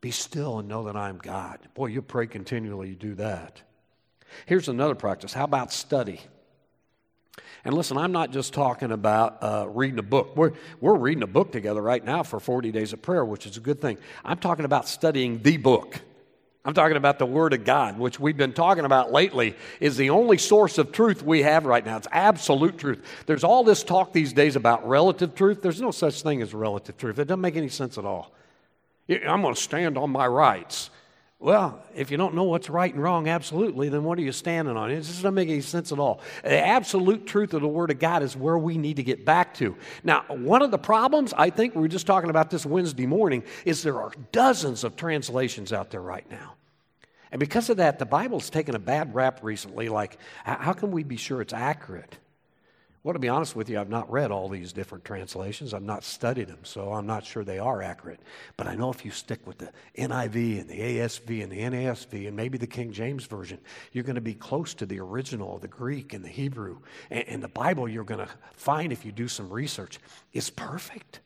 Be 0.00 0.10
still 0.10 0.58
and 0.58 0.68
know 0.68 0.84
that 0.84 0.96
I'm 0.96 1.18
God. 1.18 1.58
Boy, 1.74 1.86
you 1.86 2.02
pray 2.02 2.26
continually, 2.26 2.90
you 2.90 2.94
do 2.94 3.14
that. 3.14 3.62
Here's 4.46 4.68
another 4.68 4.94
practice. 4.94 5.32
How 5.32 5.44
about 5.44 5.72
study? 5.72 6.20
And 7.64 7.74
listen, 7.74 7.96
I'm 7.96 8.12
not 8.12 8.30
just 8.30 8.52
talking 8.52 8.92
about 8.92 9.42
uh, 9.42 9.66
reading 9.68 9.98
a 9.98 10.02
book. 10.02 10.36
We're, 10.36 10.52
we're 10.80 10.96
reading 10.96 11.22
a 11.22 11.28
book 11.28 11.52
together 11.52 11.82
right 11.82 12.04
now 12.04 12.22
for 12.22 12.40
40 12.40 12.70
days 12.72 12.92
of 12.92 13.02
prayer, 13.02 13.24
which 13.24 13.46
is 13.46 13.56
a 13.56 13.60
good 13.60 13.80
thing. 13.80 13.98
I'm 14.24 14.38
talking 14.38 14.64
about 14.64 14.88
studying 14.88 15.42
the 15.42 15.56
book. 15.56 16.00
I'm 16.64 16.74
talking 16.74 16.96
about 16.96 17.18
the 17.18 17.26
Word 17.26 17.54
of 17.54 17.64
God, 17.64 17.98
which 17.98 18.20
we've 18.20 18.36
been 18.36 18.52
talking 18.52 18.84
about 18.84 19.10
lately, 19.10 19.56
is 19.80 19.96
the 19.96 20.10
only 20.10 20.36
source 20.36 20.76
of 20.76 20.92
truth 20.92 21.22
we 21.22 21.42
have 21.42 21.64
right 21.64 21.84
now. 21.84 21.96
It's 21.96 22.08
absolute 22.12 22.76
truth. 22.76 23.02
There's 23.26 23.44
all 23.44 23.64
this 23.64 23.82
talk 23.82 24.12
these 24.12 24.34
days 24.34 24.54
about 24.54 24.86
relative 24.86 25.34
truth. 25.34 25.62
There's 25.62 25.80
no 25.80 25.90
such 25.90 26.22
thing 26.22 26.42
as 26.42 26.52
relative 26.52 26.98
truth. 26.98 27.18
It 27.18 27.24
doesn't 27.24 27.40
make 27.40 27.56
any 27.56 27.68
sense 27.68 27.96
at 27.96 28.04
all. 28.04 28.32
I'm 29.08 29.40
going 29.40 29.54
to 29.54 29.60
stand 29.60 29.96
on 29.96 30.10
my 30.10 30.26
rights. 30.26 30.90
Well, 31.40 31.84
if 31.94 32.10
you 32.10 32.16
don't 32.16 32.34
know 32.34 32.44
what's 32.44 32.68
right 32.68 32.92
and 32.92 33.00
wrong 33.00 33.28
absolutely, 33.28 33.88
then 33.88 34.02
what 34.02 34.18
are 34.18 34.22
you 34.22 34.32
standing 34.32 34.76
on? 34.76 34.90
It 34.90 34.96
just 34.96 35.22
doesn't 35.22 35.34
make 35.34 35.48
any 35.48 35.60
sense 35.60 35.92
at 35.92 36.00
all. 36.00 36.20
The 36.42 36.58
absolute 36.58 37.28
truth 37.28 37.54
of 37.54 37.62
the 37.62 37.68
Word 37.68 37.92
of 37.92 38.00
God 38.00 38.24
is 38.24 38.36
where 38.36 38.58
we 38.58 38.76
need 38.76 38.96
to 38.96 39.04
get 39.04 39.24
back 39.24 39.54
to. 39.54 39.76
Now, 40.02 40.24
one 40.28 40.62
of 40.62 40.72
the 40.72 40.78
problems, 40.78 41.32
I 41.32 41.50
think 41.50 41.76
we 41.76 41.82
were 41.82 41.88
just 41.88 42.08
talking 42.08 42.28
about 42.28 42.50
this 42.50 42.66
Wednesday 42.66 43.06
morning, 43.06 43.44
is 43.64 43.84
there 43.84 44.00
are 44.02 44.10
dozens 44.32 44.82
of 44.82 44.96
translations 44.96 45.72
out 45.72 45.90
there 45.90 46.02
right 46.02 46.28
now. 46.28 46.54
And 47.30 47.38
because 47.38 47.70
of 47.70 47.76
that, 47.76 48.00
the 48.00 48.06
Bible's 48.06 48.50
taken 48.50 48.74
a 48.74 48.80
bad 48.80 49.14
rap 49.14 49.38
recently. 49.42 49.88
Like, 49.88 50.18
how 50.44 50.72
can 50.72 50.90
we 50.90 51.04
be 51.04 51.16
sure 51.16 51.40
it's 51.40 51.52
accurate? 51.52 52.18
Well, 53.08 53.14
to 53.14 53.20
be 53.20 53.30
honest 53.30 53.56
with 53.56 53.70
you, 53.70 53.80
I've 53.80 53.88
not 53.88 54.12
read 54.12 54.30
all 54.30 54.50
these 54.50 54.74
different 54.74 55.02
translations. 55.02 55.72
I've 55.72 55.80
not 55.80 56.04
studied 56.04 56.48
them, 56.48 56.58
so 56.62 56.92
I'm 56.92 57.06
not 57.06 57.24
sure 57.24 57.42
they 57.42 57.58
are 57.58 57.80
accurate. 57.80 58.20
But 58.58 58.66
I 58.66 58.74
know 58.74 58.90
if 58.90 59.02
you 59.02 59.10
stick 59.10 59.46
with 59.46 59.56
the 59.56 59.70
NIV 59.96 60.60
and 60.60 60.68
the 60.68 60.78
ASV 60.78 61.42
and 61.42 61.50
the 61.50 61.58
NASV 61.58 62.28
and 62.28 62.36
maybe 62.36 62.58
the 62.58 62.66
King 62.66 62.92
James 62.92 63.24
Version, 63.24 63.60
you're 63.92 64.04
going 64.04 64.16
to 64.16 64.20
be 64.20 64.34
close 64.34 64.74
to 64.74 64.84
the 64.84 65.00
original, 65.00 65.56
the 65.56 65.68
Greek 65.68 66.12
and 66.12 66.22
the 66.22 66.28
Hebrew. 66.28 66.80
And, 67.08 67.24
and 67.28 67.42
the 67.42 67.48
Bible, 67.48 67.88
you're 67.88 68.04
going 68.04 68.26
to 68.26 68.28
find 68.52 68.92
if 68.92 69.06
you 69.06 69.12
do 69.12 69.26
some 69.26 69.48
research, 69.48 69.98
is 70.34 70.50
perfect. 70.50 71.20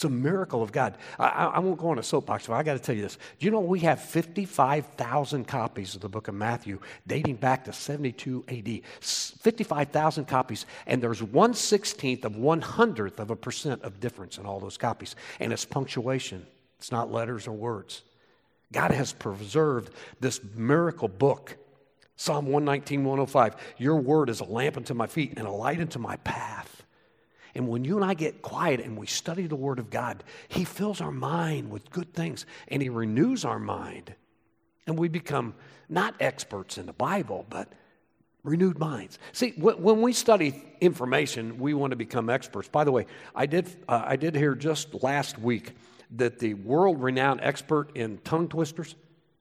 It's 0.00 0.04
a 0.06 0.08
miracle 0.08 0.62
of 0.62 0.72
God. 0.72 0.96
I, 1.18 1.28
I 1.28 1.58
won't 1.58 1.78
go 1.78 1.90
on 1.90 1.98
a 1.98 2.02
soapbox, 2.02 2.46
but 2.46 2.54
I 2.54 2.62
got 2.62 2.72
to 2.72 2.78
tell 2.78 2.96
you 2.96 3.02
this. 3.02 3.18
Do 3.38 3.44
you 3.44 3.50
know 3.50 3.60
we 3.60 3.80
have 3.80 4.00
55,000 4.00 5.46
copies 5.46 5.94
of 5.94 6.00
the 6.00 6.08
book 6.08 6.28
of 6.28 6.34
Matthew 6.34 6.80
dating 7.06 7.36
back 7.36 7.66
to 7.66 7.74
72 7.74 8.42
AD? 8.48 8.80
55,000 9.02 10.24
copies, 10.24 10.64
and 10.86 11.02
there's 11.02 11.22
one 11.22 11.52
sixteenth 11.52 12.24
of 12.24 12.34
one 12.36 12.62
hundredth 12.62 13.20
of 13.20 13.30
a 13.30 13.36
percent 13.36 13.82
of 13.82 14.00
difference 14.00 14.38
in 14.38 14.46
all 14.46 14.58
those 14.58 14.78
copies. 14.78 15.16
And 15.38 15.52
it's 15.52 15.66
punctuation, 15.66 16.46
it's 16.78 16.90
not 16.90 17.12
letters 17.12 17.46
or 17.46 17.52
words. 17.52 18.00
God 18.72 18.92
has 18.92 19.12
preserved 19.12 19.92
this 20.18 20.40
miracle 20.54 21.08
book. 21.08 21.58
Psalm 22.16 22.46
119, 22.46 23.04
105 23.04 23.54
Your 23.76 23.96
word 23.96 24.30
is 24.30 24.40
a 24.40 24.44
lamp 24.44 24.78
unto 24.78 24.94
my 24.94 25.06
feet 25.06 25.34
and 25.36 25.46
a 25.46 25.52
light 25.52 25.78
unto 25.78 25.98
my 25.98 26.16
path. 26.16 26.79
And 27.54 27.68
when 27.68 27.84
you 27.84 27.96
and 27.96 28.04
I 28.04 28.14
get 28.14 28.42
quiet 28.42 28.80
and 28.80 28.96
we 28.96 29.06
study 29.06 29.46
the 29.46 29.56
Word 29.56 29.78
of 29.78 29.90
God, 29.90 30.22
He 30.48 30.64
fills 30.64 31.00
our 31.00 31.12
mind 31.12 31.70
with 31.70 31.90
good 31.90 32.12
things 32.14 32.46
and 32.68 32.82
He 32.82 32.88
renews 32.88 33.44
our 33.44 33.58
mind. 33.58 34.14
And 34.86 34.98
we 34.98 35.08
become 35.08 35.54
not 35.88 36.14
experts 36.20 36.78
in 36.78 36.86
the 36.86 36.92
Bible, 36.92 37.46
but 37.48 37.72
renewed 38.42 38.78
minds. 38.78 39.18
See, 39.32 39.50
when 39.56 40.00
we 40.00 40.12
study 40.12 40.62
information, 40.80 41.58
we 41.58 41.74
want 41.74 41.90
to 41.90 41.96
become 41.96 42.30
experts. 42.30 42.68
By 42.68 42.84
the 42.84 42.92
way, 42.92 43.06
I 43.34 43.46
did, 43.46 43.68
uh, 43.88 44.02
I 44.06 44.16
did 44.16 44.34
hear 44.34 44.54
just 44.54 45.02
last 45.02 45.38
week 45.38 45.74
that 46.16 46.38
the 46.38 46.54
world 46.54 47.02
renowned 47.02 47.40
expert 47.42 47.96
in 47.96 48.18
tongue 48.18 48.48
twisters, 48.48 48.94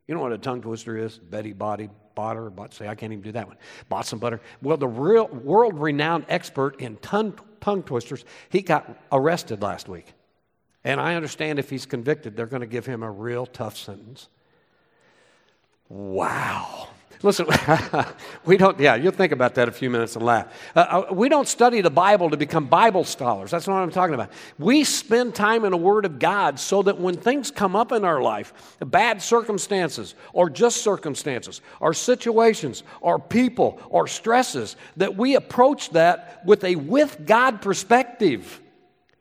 you 0.08 0.16
know 0.16 0.22
what 0.22 0.34
a 0.34 0.38
tongue 0.38 0.62
twister 0.62 0.98
is? 0.98 1.18
Betty 1.18 1.54
Body, 1.54 1.90
butter, 2.20 2.50
but 2.50 2.74
say 2.74 2.88
I 2.88 2.96
can't 2.96 3.14
even 3.14 3.24
do 3.24 3.32
that 3.32 3.48
one. 3.48 3.56
Bought 3.88 4.06
some 4.06 4.20
butter. 4.20 4.42
Well, 4.62 4.78
the 4.78 4.88
real 4.88 5.28
world 5.28 5.80
renowned 5.80 6.26
expert 6.28 6.82
in 6.82 6.98
tongue 6.98 7.40
tongue 7.62 7.84
twisters, 7.84 8.26
he 8.50 8.62
got 8.62 8.84
arrested 9.12 9.62
last 9.62 9.88
week. 9.88 10.14
And 10.84 11.00
I 11.00 11.16
understand 11.16 11.60
if 11.60 11.70
he's 11.70 11.86
convicted, 11.86 12.36
they're 12.36 12.46
going 12.46 12.62
to 12.62 12.68
give 12.68 12.86
him 12.86 13.04
a 13.04 13.12
real 13.12 13.46
tough 13.46 13.78
sentence. 13.78 14.28
Wow. 15.88 16.90
Listen, 17.22 17.48
we 18.46 18.56
don't, 18.56 18.80
yeah, 18.80 18.96
you'll 18.96 19.12
think 19.12 19.34
about 19.34 19.56
that 19.56 19.68
a 19.68 19.74
few 19.74 19.90
minutes 19.90 20.16
and 20.16 20.24
laugh. 20.24 20.48
Uh, 20.74 21.04
uh, 21.10 21.14
we 21.14 21.28
don't 21.28 21.50
study 21.50 21.82
the 21.82 21.90
Bible 21.90 22.30
to 22.30 22.38
become 22.38 22.68
Bible 22.68 23.04
scholars. 23.04 23.52
That's 23.52 23.68
not 23.68 23.74
what 23.74 23.82
I'm 23.82 23.92
talking 23.92 24.14
about. 24.14 24.32
We 24.58 24.86
spend 24.86 25.36
time 25.36 25.66
in 25.66 25.72
the 25.72 25.78
Word 25.78 26.06
of 26.06 26.18
God 26.18 26.60
so 26.60 26.82
that 26.84 26.98
when 26.98 27.18
things 27.18 27.52
come 27.52 27.76
up 27.76 27.92
in 27.92 28.06
our 28.06 28.22
life, 28.22 28.78
bad 28.80 29.22
circumstances, 29.22 30.16
or 30.32 30.50
just 30.50 30.82
circumstances, 30.82 31.60
or 31.82 31.94
situations, 31.94 32.84
or 33.02 33.20
people, 33.20 33.82
or 33.90 34.08
stresses, 34.08 34.78
that 34.96 35.18
we 35.18 35.36
approach 35.36 35.90
that 35.90 36.42
with 36.46 36.64
a 36.64 36.76
with 36.76 37.26
God 37.26 37.62
perspective. 37.62 38.62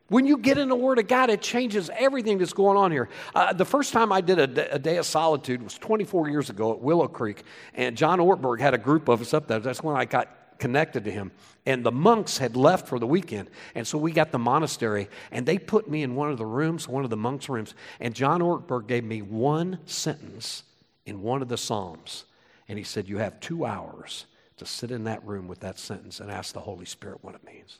When 0.08 0.26
you 0.26 0.38
get 0.38 0.56
in 0.56 0.68
the 0.68 0.76
Word 0.76 0.98
of 0.98 1.06
God, 1.06 1.28
it 1.28 1.42
changes 1.42 1.90
everything 1.94 2.38
that's 2.38 2.54
going 2.54 2.78
on 2.78 2.90
here. 2.90 3.10
Uh, 3.34 3.52
the 3.52 3.66
first 3.66 3.92
time 3.92 4.10
I 4.10 4.22
did 4.22 4.38
a, 4.38 4.74
a, 4.74 4.78
day 4.78 4.96
of 4.96 5.04
solitude 5.04 5.62
was 5.62 5.76
24 5.76 6.30
years 6.30 6.48
ago 6.48 6.72
at 6.72 6.80
Willow 6.80 7.08
Creek, 7.08 7.42
and 7.74 7.94
John 7.94 8.18
Ortberg 8.18 8.60
had 8.60 8.72
a 8.72 8.78
group 8.78 9.08
of 9.08 9.20
us 9.20 9.34
up 9.34 9.46
there. 9.48 9.58
That's 9.58 9.82
when 9.82 9.96
I 9.96 10.06
got 10.06 10.28
connected 10.58 11.04
to 11.04 11.10
him. 11.10 11.30
And 11.66 11.84
the 11.84 11.92
monks 11.92 12.38
had 12.38 12.56
left 12.56 12.88
for 12.88 12.98
the 12.98 13.06
weekend, 13.06 13.50
and 13.74 13.86
so 13.86 13.98
we 13.98 14.12
got 14.12 14.32
the 14.32 14.38
monastery, 14.38 15.10
and 15.30 15.44
they 15.44 15.58
put 15.58 15.90
me 15.90 16.02
in 16.02 16.14
one 16.14 16.30
of 16.30 16.38
the 16.38 16.46
rooms, 16.46 16.88
one 16.88 17.04
of 17.04 17.10
the 17.10 17.16
monks' 17.16 17.50
rooms, 17.50 17.74
and 18.00 18.14
John 18.14 18.40
Ortberg 18.40 18.86
gave 18.86 19.04
me 19.04 19.20
one 19.20 19.78
sentence 19.84 20.62
in 21.04 21.20
one 21.20 21.42
of 21.42 21.48
the 21.48 21.58
Psalms. 21.58 22.24
And 22.66 22.78
he 22.78 22.84
said, 22.84 23.08
You 23.08 23.18
have 23.18 23.40
two 23.40 23.66
hours 23.66 24.24
to 24.56 24.64
sit 24.64 24.90
in 24.90 25.04
that 25.04 25.24
room 25.26 25.48
with 25.48 25.60
that 25.60 25.78
sentence 25.78 26.20
and 26.20 26.30
ask 26.30 26.54
the 26.54 26.60
Holy 26.60 26.86
Spirit 26.86 27.18
what 27.22 27.34
it 27.34 27.44
means. 27.44 27.78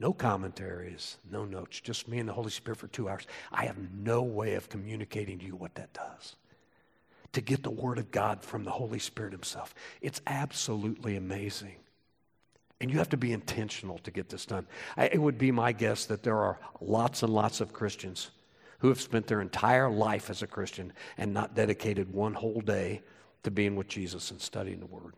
No 0.00 0.12
commentaries, 0.12 1.16
no 1.30 1.44
notes, 1.44 1.80
just 1.80 2.06
me 2.06 2.18
and 2.18 2.28
the 2.28 2.32
Holy 2.32 2.50
Spirit 2.50 2.78
for 2.78 2.86
two 2.86 3.08
hours. 3.08 3.26
I 3.50 3.64
have 3.64 3.76
no 3.92 4.22
way 4.22 4.54
of 4.54 4.68
communicating 4.68 5.38
to 5.40 5.44
you 5.44 5.56
what 5.56 5.74
that 5.74 5.92
does. 5.92 6.36
To 7.32 7.40
get 7.40 7.62
the 7.62 7.70
Word 7.70 7.98
of 7.98 8.10
God 8.10 8.42
from 8.42 8.64
the 8.64 8.70
Holy 8.70 9.00
Spirit 9.00 9.32
Himself. 9.32 9.74
It's 10.00 10.20
absolutely 10.26 11.16
amazing. 11.16 11.76
And 12.80 12.90
you 12.92 12.98
have 12.98 13.08
to 13.08 13.16
be 13.16 13.32
intentional 13.32 13.98
to 13.98 14.12
get 14.12 14.28
this 14.28 14.46
done. 14.46 14.68
I, 14.96 15.06
it 15.06 15.20
would 15.20 15.36
be 15.36 15.50
my 15.50 15.72
guess 15.72 16.04
that 16.06 16.22
there 16.22 16.38
are 16.38 16.60
lots 16.80 17.24
and 17.24 17.32
lots 17.32 17.60
of 17.60 17.72
Christians 17.72 18.30
who 18.78 18.88
have 18.88 19.00
spent 19.00 19.26
their 19.26 19.40
entire 19.40 19.90
life 19.90 20.30
as 20.30 20.42
a 20.42 20.46
Christian 20.46 20.92
and 21.16 21.34
not 21.34 21.56
dedicated 21.56 22.12
one 22.12 22.34
whole 22.34 22.60
day 22.60 23.02
to 23.42 23.50
being 23.50 23.74
with 23.74 23.88
Jesus 23.88 24.30
and 24.30 24.40
studying 24.40 24.78
the 24.78 24.86
Word. 24.86 25.14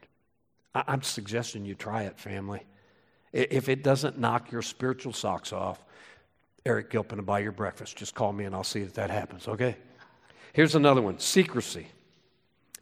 I, 0.75 0.85
I'm 0.89 1.03
suggesting 1.03 1.67
you 1.67 1.75
try 1.75 2.05
it, 2.05 2.19
family. 2.19 2.63
If 3.33 3.69
it 3.69 3.85
doesn't 3.85 4.19
knock 4.19 4.51
your 4.51 4.63
spiritual 4.63 5.13
socks 5.13 5.53
off, 5.53 5.85
Eric 6.67 6.91
Gilpin 6.91 7.17
to 7.17 7.23
buy 7.23 7.39
your 7.39 7.53
breakfast. 7.53 7.97
Just 7.97 8.15
call 8.15 8.33
me 8.33 8.45
and 8.45 8.55
I'll 8.55 8.65
see 8.65 8.83
that 8.83 8.95
that 8.95 9.11
happens, 9.11 9.49
okay? 9.49 9.77
Here's 10.53 10.75
another 10.75 11.01
one 11.01 11.19
secrecy. 11.19 11.87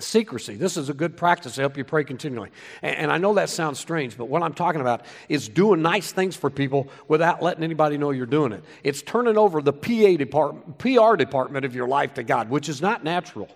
Secrecy. 0.00 0.54
This 0.54 0.76
is 0.76 0.88
a 0.88 0.94
good 0.94 1.16
practice 1.16 1.56
to 1.56 1.60
help 1.60 1.76
you 1.76 1.84
pray 1.84 2.04
continually. 2.04 2.50
And, 2.82 3.10
I 3.10 3.18
know 3.18 3.34
that 3.34 3.50
sounds 3.50 3.80
strange, 3.80 4.16
but 4.16 4.26
what 4.26 4.42
I'm 4.42 4.54
talking 4.54 4.80
about 4.80 5.04
is 5.28 5.48
doing 5.48 5.82
nice 5.82 6.12
things 6.12 6.36
for 6.36 6.50
people 6.50 6.88
without 7.08 7.42
letting 7.42 7.64
anybody 7.64 7.98
know 7.98 8.12
you're 8.12 8.24
doing 8.24 8.52
it. 8.52 8.62
It's 8.84 9.02
turning 9.02 9.36
over 9.36 9.60
the 9.60 9.72
PA 9.72 10.16
department, 10.16 10.78
PR 10.78 11.16
department 11.16 11.64
of 11.64 11.74
your 11.74 11.88
life 11.88 12.14
to 12.14 12.22
God, 12.22 12.48
which 12.48 12.68
is 12.68 12.80
not 12.80 13.02
natural. 13.02 13.48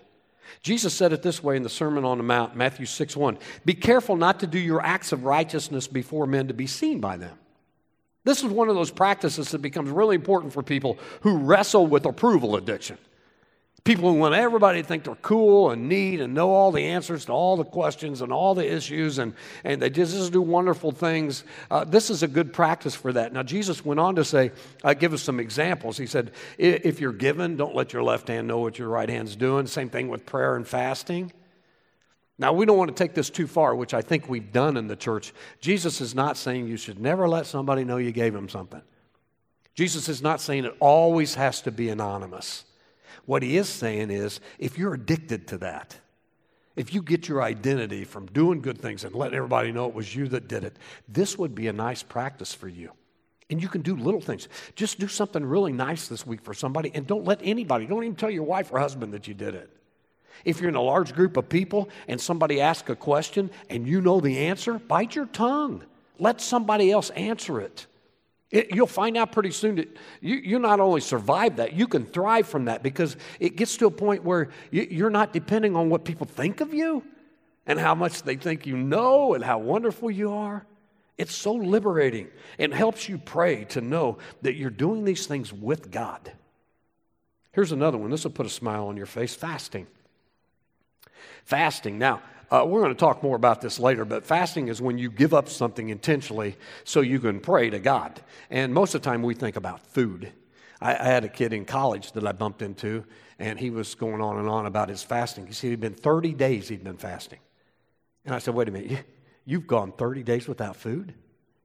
Jesus 0.61 0.93
said 0.93 1.13
it 1.13 1.21
this 1.21 1.43
way 1.43 1.55
in 1.55 1.63
the 1.63 1.69
Sermon 1.69 2.05
on 2.05 2.17
the 2.17 2.23
Mount, 2.23 2.55
Matthew 2.55 2.85
6 2.85 3.15
1. 3.15 3.37
Be 3.65 3.73
careful 3.73 4.15
not 4.15 4.39
to 4.41 4.47
do 4.47 4.59
your 4.59 4.81
acts 4.81 5.11
of 5.11 5.23
righteousness 5.23 5.87
before 5.87 6.27
men 6.27 6.47
to 6.47 6.53
be 6.53 6.67
seen 6.67 6.99
by 6.99 7.17
them. 7.17 7.37
This 8.23 8.39
is 8.39 8.45
one 8.45 8.69
of 8.69 8.75
those 8.75 8.91
practices 8.91 9.51
that 9.51 9.61
becomes 9.61 9.89
really 9.89 10.15
important 10.15 10.53
for 10.53 10.63
people 10.63 10.97
who 11.21 11.37
wrestle 11.37 11.87
with 11.87 12.05
approval 12.05 12.55
addiction. 12.55 12.97
People 13.83 14.13
who 14.13 14.17
want 14.17 14.33
everybody 14.33 14.81
to 14.81 14.87
think 14.87 15.03
they're 15.03 15.15
cool 15.15 15.71
and 15.71 15.89
neat 15.89 16.21
and 16.21 16.33
know 16.33 16.51
all 16.51 16.71
the 16.71 16.83
answers 16.83 17.25
to 17.25 17.33
all 17.33 17.57
the 17.57 17.65
questions 17.65 18.21
and 18.21 18.31
all 18.31 18.55
the 18.55 18.65
issues, 18.65 19.19
and, 19.19 19.33
and 19.65 19.81
they 19.81 19.89
just, 19.89 20.31
do 20.31 20.41
wonderful 20.41 20.93
things. 20.93 21.43
Uh, 21.69 21.83
this 21.83 22.09
is 22.09 22.23
a 22.23 22.27
good 22.29 22.53
practice 22.53 22.95
for 22.95 23.11
that. 23.11 23.33
Now, 23.33 23.43
Jesus 23.43 23.83
went 23.83 23.99
on 23.99 24.15
to 24.15 24.23
say, 24.23 24.51
uh, 24.85 24.93
give 24.93 25.11
us 25.11 25.21
some 25.21 25.37
examples. 25.37 25.97
He 25.97 26.05
said, 26.05 26.31
if 26.57 27.01
you're 27.01 27.11
given, 27.11 27.57
don't 27.57 27.75
let 27.75 27.91
your 27.91 28.03
left 28.03 28.29
hand 28.29 28.47
know 28.47 28.59
what 28.59 28.79
your 28.79 28.87
right 28.87 29.09
hand's 29.09 29.35
doing. 29.35 29.67
Same 29.67 29.89
thing 29.89 30.07
with 30.07 30.25
prayer 30.25 30.55
and 30.55 30.65
fasting. 30.65 31.33
Now, 32.37 32.53
we 32.53 32.65
don't 32.65 32.77
want 32.77 32.95
to 32.95 33.03
take 33.03 33.13
this 33.13 33.29
too 33.29 33.47
far, 33.47 33.75
which 33.75 33.93
I 33.93 34.01
think 34.01 34.29
we've 34.29 34.53
done 34.53 34.77
in 34.77 34.87
the 34.87 34.95
church. 34.95 35.33
Jesus 35.59 35.99
is 35.99 36.15
not 36.15 36.37
saying 36.37 36.67
you 36.67 36.77
should 36.77 36.99
never 36.99 37.27
let 37.27 37.47
somebody 37.47 37.83
know 37.83 37.97
you 37.97 38.13
gave 38.13 38.31
them 38.31 38.47
something. 38.47 38.81
Jesus 39.75 40.07
is 40.07 40.21
not 40.21 40.39
saying 40.39 40.63
it 40.63 40.75
always 40.79 41.35
has 41.35 41.61
to 41.63 41.71
be 41.71 41.89
anonymous. 41.89 42.63
What 43.25 43.43
he 43.43 43.57
is 43.57 43.69
saying 43.69 44.11
is 44.11 44.39
if 44.59 44.77
you're 44.77 44.93
addicted 44.93 45.47
to 45.49 45.57
that, 45.59 45.97
if 46.75 46.93
you 46.93 47.01
get 47.01 47.27
your 47.27 47.43
identity 47.43 48.03
from 48.03 48.25
doing 48.27 48.61
good 48.61 48.79
things 48.79 49.03
and 49.03 49.13
letting 49.13 49.35
everybody 49.35 49.71
know 49.71 49.87
it 49.87 49.93
was 49.93 50.15
you 50.15 50.27
that 50.29 50.47
did 50.47 50.63
it, 50.63 50.75
this 51.07 51.37
would 51.37 51.53
be 51.53 51.67
a 51.67 51.73
nice 51.73 52.01
practice 52.01 52.53
for 52.53 52.67
you. 52.67 52.91
And 53.49 53.61
you 53.61 53.67
can 53.67 53.81
do 53.81 53.95
little 53.95 54.21
things. 54.21 54.47
Just 54.75 54.99
do 54.99 55.07
something 55.07 55.45
really 55.45 55.71
nice 55.71 56.07
this 56.07 56.25
week 56.25 56.41
for 56.41 56.53
somebody 56.53 56.91
and 56.95 57.05
don't 57.05 57.25
let 57.25 57.39
anybody, 57.43 57.85
don't 57.85 58.03
even 58.03 58.15
tell 58.15 58.31
your 58.31 58.43
wife 58.43 58.71
or 58.71 58.79
husband 58.79 59.13
that 59.13 59.27
you 59.27 59.33
did 59.35 59.53
it. 59.53 59.69
If 60.45 60.59
you're 60.59 60.69
in 60.69 60.75
a 60.75 60.81
large 60.81 61.13
group 61.13 61.37
of 61.37 61.47
people 61.47 61.89
and 62.07 62.19
somebody 62.19 62.59
asks 62.59 62.89
a 62.89 62.95
question 62.95 63.51
and 63.69 63.87
you 63.87 64.01
know 64.01 64.19
the 64.19 64.39
answer, 64.39 64.79
bite 64.79 65.15
your 65.15 65.27
tongue. 65.27 65.83
Let 66.17 66.41
somebody 66.41 66.91
else 66.91 67.11
answer 67.11 67.61
it. 67.61 67.85
It, 68.53 68.69
you'll 68.69 68.85
find 68.85 69.17
out 69.17 69.31
pretty 69.31 69.49
soon 69.49 69.77
that 69.77 69.97
you, 70.21 70.35
you 70.35 70.59
not 70.59 70.79
only 70.79 71.01
survive 71.01 71.55
that, 71.55 71.73
you 71.73 71.87
can 71.87 72.05
thrive 72.05 72.47
from 72.47 72.65
that 72.65 72.83
because 72.83 73.17
it 73.39 73.55
gets 73.55 73.77
to 73.77 73.87
a 73.87 73.91
point 73.91 74.23
where 74.23 74.49
you, 74.69 74.87
you're 74.91 75.09
not 75.09 75.33
depending 75.33 75.75
on 75.75 75.89
what 75.89 76.05
people 76.05 76.27
think 76.27 76.61
of 76.61 76.71
you 76.71 77.03
and 77.65 77.79
how 77.79 77.95
much 77.95 78.21
they 78.21 78.35
think 78.35 78.67
you 78.67 78.77
know 78.77 79.33
and 79.33 79.43
how 79.43 79.57
wonderful 79.57 80.11
you 80.11 80.31
are. 80.31 80.67
It's 81.17 81.33
so 81.33 81.53
liberating 81.53 82.27
and 82.59 82.71
helps 82.71 83.09
you 83.09 83.17
pray 83.17 83.65
to 83.65 83.81
know 83.81 84.19
that 84.43 84.53
you're 84.53 84.69
doing 84.69 85.03
these 85.03 85.25
things 85.25 85.51
with 85.51 85.89
God. 85.89 86.31
Here's 87.53 87.71
another 87.71 87.97
one. 87.97 88.11
This 88.11 88.23
will 88.23 88.31
put 88.31 88.45
a 88.45 88.51
smile 88.51 88.85
on 88.85 88.97
your 88.97 89.07
face 89.07 89.33
fasting. 89.33 89.87
Fasting. 91.43 91.97
Now, 91.97 92.21
uh, 92.51 92.65
we're 92.65 92.81
going 92.81 92.93
to 92.93 92.99
talk 92.99 93.23
more 93.23 93.35
about 93.35 93.61
this 93.61 93.79
later, 93.79 94.05
but 94.05 94.25
fasting 94.25 94.67
is 94.67 94.81
when 94.81 94.97
you 94.97 95.09
give 95.09 95.33
up 95.33 95.49
something 95.49 95.89
intentionally 95.89 96.55
so 96.83 97.01
you 97.01 97.19
can 97.19 97.39
pray 97.39 97.69
to 97.69 97.79
God. 97.79 98.21
And 98.49 98.73
most 98.73 98.93
of 98.95 99.01
the 99.01 99.09
time 99.09 99.23
we 99.23 99.33
think 99.33 99.55
about 99.55 99.85
food. 99.87 100.31
I, 100.81 100.91
I 100.95 101.03
had 101.05 101.23
a 101.23 101.29
kid 101.29 101.53
in 101.53 101.65
college 101.65 102.11
that 102.11 102.27
I 102.27 102.31
bumped 102.31 102.61
into, 102.61 103.05
and 103.39 103.59
he 103.59 103.69
was 103.69 103.95
going 103.95 104.21
on 104.21 104.37
and 104.37 104.47
on 104.47 104.65
about 104.65 104.89
his 104.89 105.01
fasting. 105.01 105.47
He 105.47 105.53
said 105.53 105.71
he'd 105.71 105.79
been 105.79 105.93
30 105.93 106.33
days 106.33 106.67
he'd 106.67 106.83
been 106.83 106.97
fasting. 106.97 107.39
And 108.25 108.35
I 108.35 108.39
said, 108.39 108.53
wait 108.53 108.67
a 108.67 108.71
minute, 108.71 109.05
you've 109.45 109.67
gone 109.67 109.91
30 109.91 110.23
days 110.23 110.47
without 110.47 110.75
food? 110.75 111.13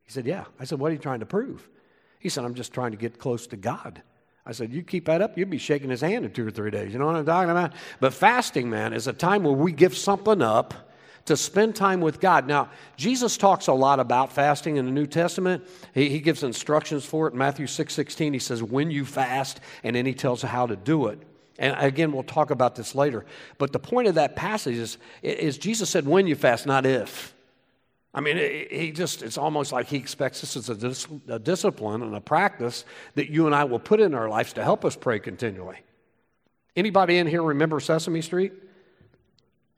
He 0.05 0.13
said, 0.13 0.27
yeah. 0.27 0.45
I 0.59 0.65
said, 0.65 0.79
what 0.79 0.91
are 0.91 0.95
you 0.95 1.01
trying 1.01 1.21
to 1.21 1.27
prove? 1.27 1.69
He 2.19 2.29
said, 2.29 2.45
I'm 2.45 2.55
just 2.55 2.73
trying 2.73 2.93
to 2.93 2.97
get 2.97 3.19
close 3.19 3.47
to 3.49 3.57
God. 3.57 4.03
I 4.49 4.53
said, 4.53 4.73
You 4.73 4.83
keep 4.83 5.05
that 5.05 5.21
up, 5.21 5.37
you'd 5.37 5.51
be 5.51 5.59
shaking 5.59 5.91
his 5.91 6.01
hand 6.01 6.25
in 6.25 6.33
two 6.33 6.47
or 6.47 6.51
three 6.51 6.71
days. 6.71 6.93
You 6.93 6.99
know 6.99 7.07
what 7.07 7.17
I'm 7.17 7.27
talking 7.27 7.51
about? 7.51 7.75
But 8.01 8.15
fasting, 8.15 8.71
man, 8.71 8.95
is 8.95 9.07
a 9.07 9.13
time 9.13 9.45
where 9.45 9.53
we 9.53 9.73
give 9.73 9.97
something 9.97 10.41
up 10.41 10.75
to 11.27 11.37
spend 11.37 11.77
time 11.77 12.01
with 12.01 12.19
God. 12.19 12.47
Now, 12.47 12.71
Jesus 12.97 13.37
talks 13.37 13.67
a 13.67 13.75
lot 13.75 14.01
about 14.01 14.33
fasting 14.33 14.79
in 14.79 14.87
the 14.87 14.91
New 14.91 15.07
Testament. 15.07 15.69
He, 15.93 16.09
he 16.09 16.21
gives 16.21 16.43
instructions 16.43 17.05
for 17.05 17.29
it. 17.29 17.35
In 17.35 17.39
Matthew 17.39 17.67
6 17.67 17.93
16, 17.93 18.33
he 18.33 18.39
says, 18.39 18.63
When 18.63 18.91
you 18.91 19.05
fast, 19.05 19.61
and 19.85 19.95
then 19.95 20.07
he 20.07 20.15
tells 20.15 20.41
how 20.41 20.67
to 20.67 20.77
do 20.77 21.09
it. 21.09 21.21
And 21.59 21.77
again, 21.79 22.13
we'll 22.13 22.23
talk 22.23 22.51
about 22.51 22.75
this 22.75 22.95
later. 22.95 23.27
But 23.59 23.73
the 23.73 23.79
point 23.79 24.09
of 24.09 24.15
that 24.15 24.35
passage 24.35 24.77
is, 24.77 24.97
is 25.23 25.59
Jesus 25.59 25.91
said, 25.91 26.07
When 26.07 26.27
you 26.27 26.35
fast, 26.35 26.65
not 26.65 26.87
if. 26.87 27.35
I 28.15 28.21
mean, 28.21 28.37
he 28.71 28.91
just, 28.91 29.23
it's 29.23 29.37
almost 29.37 29.71
like 29.71 29.87
he 29.87 29.99
expects 29.99 30.41
this 30.41 30.57
as 30.57 30.71
a, 30.71 30.75
dis- 30.75 31.07
a, 31.29 31.39
discipline 31.39 32.03
and 32.03 32.15
a 32.15 32.21
practice 32.21 32.85
that 33.15 33.31
you 33.31 33.47
and 33.47 33.55
I 33.55 33.65
will 33.65 33.79
put 33.79 34.01
in 34.01 34.15
our 34.15 34.29
lives 34.29 34.55
to 34.55 34.65
help 34.65 34.85
us 34.85 34.97
pray 34.97 35.19
continually. 35.19 35.79
Anybody 36.75 37.19
in 37.19 37.27
here 37.27 37.43
remember 37.43 37.81
Sesame 37.81 38.23
Street? 38.23 38.53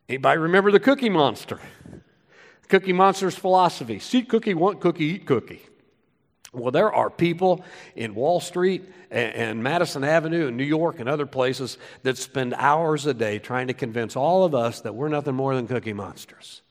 Anybody 0.09 0.39
remember 0.39 0.71
the 0.71 0.81
Cookie 0.81 1.09
Monster? 1.09 1.61
Cookie 2.69 2.93
Monster's 2.93 3.35
philosophy 3.35 3.99
see 3.99 4.23
cookie, 4.23 4.55
want 4.55 4.81
cookie, 4.81 5.07
eat 5.07 5.27
cookie. 5.27 5.63
Well, 6.53 6.71
there 6.71 6.93
are 6.93 7.11
people 7.11 7.65
in 7.95 8.15
Wall 8.15 8.41
Street 8.41 8.83
and, 9.11 9.35
and, 9.35 9.63
Madison 9.63 10.03
Avenue 10.03 10.49
in 10.49 10.57
New 10.57 10.65
York 10.65 10.99
and 10.99 11.09
other 11.09 11.27
places 11.27 11.79
that 12.03 12.19
spend 12.19 12.55
hours 12.55 13.07
a 13.07 13.15
day 13.15 13.39
trying 13.39 13.69
to 13.69 13.75
convince 13.75 14.17
all 14.17 14.45
of 14.45 14.55
us 14.55 14.81
that 14.81 14.95
we're 14.95 15.09
nothing 15.09 15.35
more 15.35 15.55
than 15.55 15.69
cookie 15.69 15.93
monsters. 15.93 16.63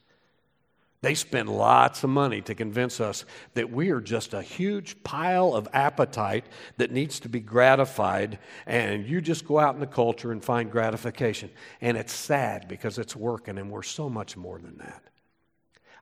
They 1.02 1.14
spend 1.14 1.48
lots 1.48 2.04
of 2.04 2.10
money 2.10 2.42
to 2.42 2.54
convince 2.54 3.00
us 3.00 3.24
that 3.54 3.70
we 3.70 3.88
are 3.90 4.02
just 4.02 4.34
a 4.34 4.42
huge 4.42 5.02
pile 5.02 5.54
of 5.54 5.66
appetite 5.72 6.44
that 6.76 6.90
needs 6.90 7.20
to 7.20 7.28
be 7.30 7.40
gratified, 7.40 8.38
and 8.66 9.06
you 9.06 9.22
just 9.22 9.46
go 9.46 9.58
out 9.58 9.74
in 9.74 9.80
the 9.80 9.86
culture 9.86 10.30
and 10.30 10.44
find 10.44 10.70
gratification. 10.70 11.50
And 11.80 11.96
it's 11.96 12.12
sad 12.12 12.68
because 12.68 12.98
it's 12.98 13.16
working, 13.16 13.56
and 13.56 13.70
we're 13.70 13.82
so 13.82 14.10
much 14.10 14.36
more 14.36 14.58
than 14.58 14.76
that. 14.78 15.02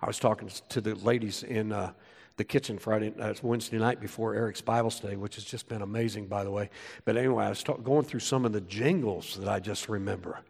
I 0.03 0.07
was 0.07 0.19
talking 0.19 0.51
to 0.69 0.81
the 0.81 0.97
ladies 0.97 1.45
in 1.45 1.71
uh, 1.71 1.93
the 2.37 2.45
kitchen 2.45 2.77
Friday, 2.77 3.13
uh, 3.21 3.35
Wednesday 3.43 3.79
night 3.79 4.01
before 4.01 4.35
Eric's 4.35 4.61
Bible 4.61 4.91
study, 4.91 5.15
which 5.15 5.37
has 5.37 5.45
just 5.45 5.69
been 5.69 5.83
amazing, 5.83 6.27
by 6.27 6.43
the 6.43 6.51
way. 6.51 6.71
But 7.05 7.17
anyway, 7.17 7.45
I 7.45 7.51
was 7.51 7.63
going 7.63 8.05
through 8.05 8.21
some 8.21 8.45
of 8.45 8.53
the 8.53 8.61
jingles 8.63 9.37
that 9.39 9.49
I 9.49 9.61
just 9.61 9.89
remember 9.89 10.41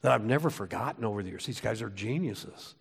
that 0.00 0.10
I've 0.10 0.24
never 0.24 0.50
forgotten 0.50 1.04
over 1.04 1.22
the 1.22 1.30
years. 1.30 1.46
These 1.46 1.60
guys 1.60 1.80
are 1.80 1.90
geniuses. 1.90 2.74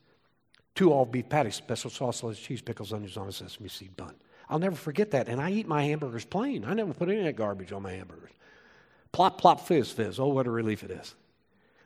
Two 0.75 0.91
all 0.91 1.05
beef 1.05 1.29
patties, 1.29 1.55
special 1.55 1.89
sauce, 1.89 2.23
lettuce, 2.23 2.41
cheese, 2.41 2.62
pickles, 2.62 2.93
onions 2.93 3.17
on 3.17 3.27
a 3.27 3.31
sesame 3.31 3.69
seed 3.69 3.95
bun. 3.95 4.15
I'll 4.49 4.59
never 4.59 4.75
forget 4.75 5.12
that. 5.12 5.27
And 5.27 5.41
I 5.41 5.51
eat 5.51 5.67
my 5.67 5.83
hamburgers 5.83 6.25
plain. 6.25 6.65
I 6.65 6.73
never 6.73 6.93
put 6.93 7.09
any 7.09 7.19
of 7.19 7.25
that 7.25 7.36
garbage 7.36 7.71
on 7.71 7.83
my 7.83 7.91
hamburgers. 7.91 8.31
Plop, 9.12 9.39
plop, 9.39 9.67
fizz, 9.67 9.91
fizz. 9.91 10.19
Oh, 10.19 10.27
what 10.27 10.47
a 10.47 10.51
relief 10.51 10.83
it 10.83 10.91
is. 10.91 11.15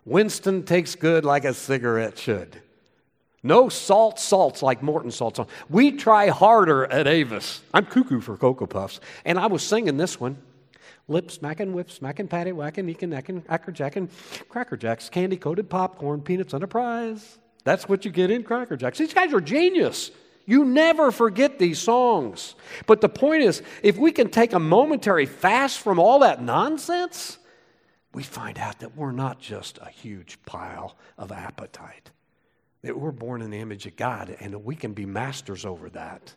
Winston 0.05 0.63
takes 0.63 0.95
good 0.95 1.25
like 1.25 1.43
a 1.43 1.53
cigarette 1.53 2.17
should. 2.17 2.61
No 3.43 3.69
salt 3.69 4.19
salts 4.19 4.63
like 4.63 4.81
Morton 4.81 5.11
salts 5.11 5.37
on. 5.37 5.47
We 5.69 5.91
try 5.91 6.29
harder 6.29 6.85
at 6.85 7.07
Avis. 7.07 7.61
I'm 7.73 7.85
cuckoo 7.85 8.21
for 8.21 8.37
Cocoa 8.37 8.65
Puffs. 8.65 8.99
And 9.25 9.37
I 9.37 9.47
was 9.47 9.63
singing 9.63 9.97
this 9.97 10.19
one. 10.19 10.37
Lip 11.09 11.31
smacking, 11.31 11.73
whip 11.73 11.91
smacking, 11.91 12.27
patty 12.27 12.51
whacking, 12.51 12.89
eaking, 12.89 13.11
necking, 13.11 13.41
cracker 13.41 13.71
jacking, 13.71 14.09
cracker 14.49 14.75
jacks, 14.75 15.09
candy 15.09 15.37
coated 15.37 15.69
popcorn, 15.69 16.21
peanuts 16.21 16.53
on 16.53 16.63
a 16.63 16.67
prize. 16.67 17.37
That's 17.67 17.89
what 17.89 18.05
you 18.05 18.11
get 18.11 18.31
in 18.31 18.43
Cracker 18.43 18.77
Jacks. 18.77 18.97
These 18.97 19.13
guys 19.13 19.33
are 19.33 19.41
genius. 19.41 20.09
You 20.45 20.63
never 20.63 21.11
forget 21.11 21.59
these 21.59 21.79
songs. 21.79 22.55
But 22.85 23.01
the 23.01 23.09
point 23.09 23.43
is, 23.43 23.61
if 23.83 23.97
we 23.97 24.13
can 24.13 24.29
take 24.29 24.53
a 24.53 24.59
momentary 24.59 25.25
fast 25.25 25.79
from 25.79 25.99
all 25.99 26.19
that 26.19 26.41
nonsense, 26.41 27.37
we 28.13 28.23
find 28.23 28.57
out 28.57 28.79
that 28.79 28.95
we're 28.95 29.11
not 29.11 29.41
just 29.41 29.79
a 29.79 29.89
huge 29.89 30.39
pile 30.45 30.95
of 31.17 31.33
appetite. 31.33 32.11
that 32.83 32.97
we're 32.97 33.11
born 33.11 33.41
in 33.41 33.49
the 33.49 33.59
image 33.59 33.85
of 33.85 33.97
God 33.97 34.33
and 34.39 34.53
that 34.53 34.59
we 34.59 34.73
can 34.73 34.93
be 34.93 35.05
masters 35.05 35.65
over 35.65 35.89
that. 35.89 36.33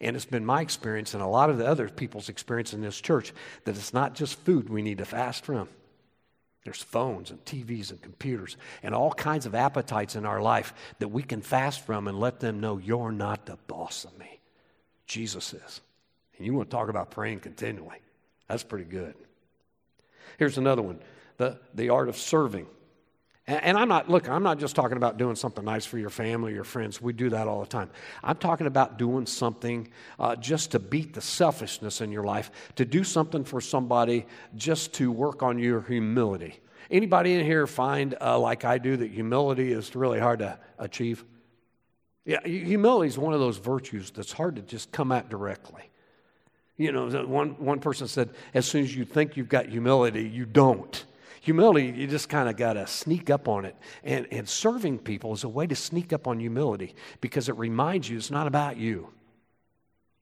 And 0.00 0.14
it's 0.14 0.24
been 0.24 0.46
my 0.46 0.60
experience 0.60 1.14
and 1.14 1.22
a 1.24 1.26
lot 1.26 1.50
of 1.50 1.58
the 1.58 1.66
other 1.66 1.88
people's 1.88 2.28
experience 2.28 2.72
in 2.72 2.82
this 2.82 3.00
church 3.00 3.32
that 3.64 3.76
it's 3.76 3.92
not 3.92 4.14
just 4.14 4.38
food 4.44 4.68
we 4.68 4.82
need 4.82 4.98
to 4.98 5.04
fast 5.04 5.44
from. 5.44 5.68
There's 6.64 6.82
phones 6.82 7.30
and 7.30 7.44
TVs 7.44 7.90
and 7.90 8.00
computers 8.00 8.56
and 8.82 8.94
all 8.94 9.12
kinds 9.12 9.46
of 9.46 9.54
appetites 9.54 10.14
in 10.14 10.24
our 10.24 10.40
life 10.40 10.72
that 11.00 11.08
we 11.08 11.22
can 11.22 11.40
fast 11.40 11.84
from 11.84 12.06
and 12.06 12.20
let 12.20 12.38
them 12.38 12.60
know 12.60 12.78
you're 12.78 13.10
not 13.10 13.46
the 13.46 13.58
boss 13.66 14.04
of 14.04 14.16
me. 14.18 14.38
Jesus 15.06 15.52
is. 15.52 15.80
And 16.36 16.46
you 16.46 16.54
want 16.54 16.70
to 16.70 16.76
talk 16.76 16.88
about 16.88 17.10
praying 17.10 17.40
continually. 17.40 17.98
That's 18.48 18.62
pretty 18.62 18.84
good. 18.84 19.14
Here's 20.38 20.58
another 20.58 20.82
one 20.82 21.00
the, 21.36 21.58
the 21.74 21.88
art 21.88 22.08
of 22.08 22.16
serving. 22.16 22.66
And 23.48 23.76
I'm 23.76 23.88
not, 23.88 24.08
look, 24.08 24.28
I'm 24.28 24.44
not 24.44 24.60
just 24.60 24.76
talking 24.76 24.96
about 24.96 25.18
doing 25.18 25.34
something 25.34 25.64
nice 25.64 25.84
for 25.84 25.98
your 25.98 26.10
family, 26.10 26.54
your 26.54 26.62
friends. 26.62 27.02
We 27.02 27.12
do 27.12 27.28
that 27.30 27.48
all 27.48 27.60
the 27.60 27.66
time. 27.66 27.90
I'm 28.22 28.36
talking 28.36 28.68
about 28.68 28.98
doing 28.98 29.26
something 29.26 29.88
uh, 30.20 30.36
just 30.36 30.70
to 30.72 30.78
beat 30.78 31.12
the 31.12 31.20
selfishness 31.20 32.00
in 32.00 32.12
your 32.12 32.22
life, 32.22 32.52
to 32.76 32.84
do 32.84 33.02
something 33.02 33.42
for 33.42 33.60
somebody 33.60 34.26
just 34.54 34.92
to 34.94 35.10
work 35.10 35.42
on 35.42 35.58
your 35.58 35.82
humility. 35.82 36.60
Anybody 36.88 37.34
in 37.34 37.44
here 37.44 37.66
find, 37.66 38.14
uh, 38.20 38.38
like 38.38 38.64
I 38.64 38.78
do, 38.78 38.96
that 38.96 39.10
humility 39.10 39.72
is 39.72 39.96
really 39.96 40.20
hard 40.20 40.38
to 40.38 40.56
achieve? 40.78 41.24
Yeah, 42.24 42.46
humility 42.46 43.08
is 43.08 43.18
one 43.18 43.34
of 43.34 43.40
those 43.40 43.56
virtues 43.56 44.12
that's 44.12 44.30
hard 44.30 44.54
to 44.54 44.62
just 44.62 44.92
come 44.92 45.10
at 45.10 45.28
directly. 45.28 45.82
You 46.76 46.92
know, 46.92 47.08
one, 47.24 47.50
one 47.58 47.80
person 47.80 48.06
said, 48.06 48.30
as 48.54 48.66
soon 48.66 48.84
as 48.84 48.94
you 48.94 49.04
think 49.04 49.36
you've 49.36 49.48
got 49.48 49.66
humility, 49.66 50.28
you 50.28 50.46
don't. 50.46 51.04
Humility, 51.42 51.86
you 51.96 52.06
just 52.06 52.28
kind 52.28 52.48
of 52.48 52.56
got 52.56 52.74
to 52.74 52.86
sneak 52.86 53.28
up 53.28 53.48
on 53.48 53.64
it. 53.64 53.74
And, 54.04 54.28
and 54.30 54.48
serving 54.48 55.00
people 55.00 55.32
is 55.32 55.42
a 55.42 55.48
way 55.48 55.66
to 55.66 55.74
sneak 55.74 56.12
up 56.12 56.28
on 56.28 56.38
humility 56.38 56.94
because 57.20 57.48
it 57.48 57.56
reminds 57.58 58.08
you 58.08 58.16
it's 58.16 58.30
not 58.30 58.46
about 58.46 58.76
you. 58.76 59.08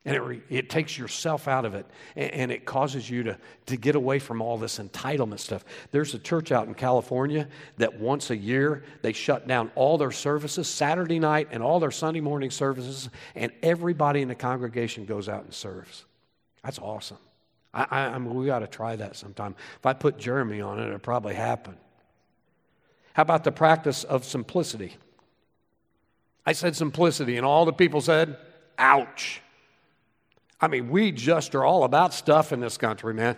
And 0.07 0.17
it, 0.17 0.21
re, 0.21 0.41
it 0.49 0.71
takes 0.71 0.97
yourself 0.97 1.47
out 1.47 1.67
of 1.67 1.75
it 1.75 1.85
and, 2.17 2.31
and, 2.31 2.51
it 2.51 2.65
causes 2.65 3.11
you 3.11 3.23
to, 3.25 3.39
to 3.67 3.77
get 3.77 3.97
away 3.97 4.19
from 4.19 4.41
all 4.41 4.57
this 4.57 4.79
entitlement 4.79 5.41
stuff. 5.41 5.63
There's 5.91 6.15
a 6.15 6.19
church 6.19 6.53
out 6.53 6.69
in 6.69 6.75
California 6.75 7.47
that 7.77 8.01
once 8.01 8.31
a 8.31 8.37
year 8.37 8.83
they 9.03 9.13
shut 9.13 9.47
down 9.47 9.71
all 9.75 9.99
their 9.99 10.13
services, 10.13 10.69
Saturday 10.69 11.19
night 11.19 11.49
and 11.51 11.63
all 11.63 11.81
their 11.81 11.91
Sunday 11.91 12.23
morning 12.23 12.51
services, 12.51 13.11
and 13.35 13.53
everybody 13.63 14.23
in 14.23 14.29
the 14.29 14.35
congregation 14.35 15.05
goes 15.05 15.29
out 15.29 15.45
and 15.45 15.53
serves. 15.53 16.07
That's 16.65 16.79
awesome. 16.79 17.19
I, 17.73 17.87
I, 17.91 18.01
I 18.07 18.19
mean, 18.19 18.35
we 18.35 18.47
got 18.47 18.61
to 18.61 18.67
try 18.67 18.97
that 18.97 19.17
sometime. 19.17 19.55
If 19.79 19.87
I 19.87 19.93
put 19.93 20.19
Jeremy 20.19 20.61
on 20.61 20.79
it, 20.79 20.87
it'll 20.87 20.99
probably 20.99 21.35
happen. 21.35 21.77
How 23.13 23.23
about 23.23 23.45
the 23.45 23.53
practice 23.53 24.05
of 24.05 24.25
simplicity? 24.25 24.97
I 26.47 26.53
said 26.53 26.75
simplicity, 26.75 27.37
and 27.37 27.47
all 27.47 27.65
the 27.65 27.73
people 27.73 28.01
said, 28.01 28.37
ouch. 28.79 29.41
I 30.61 30.69
mean, 30.69 30.91
we 30.91 31.13
just 31.13 31.55
are 31.55 31.65
all 31.65 31.85
about 31.85 32.13
stuff 32.13 32.53
in 32.53 32.61
this 32.61 32.77
country, 32.77 33.15
man. 33.15 33.37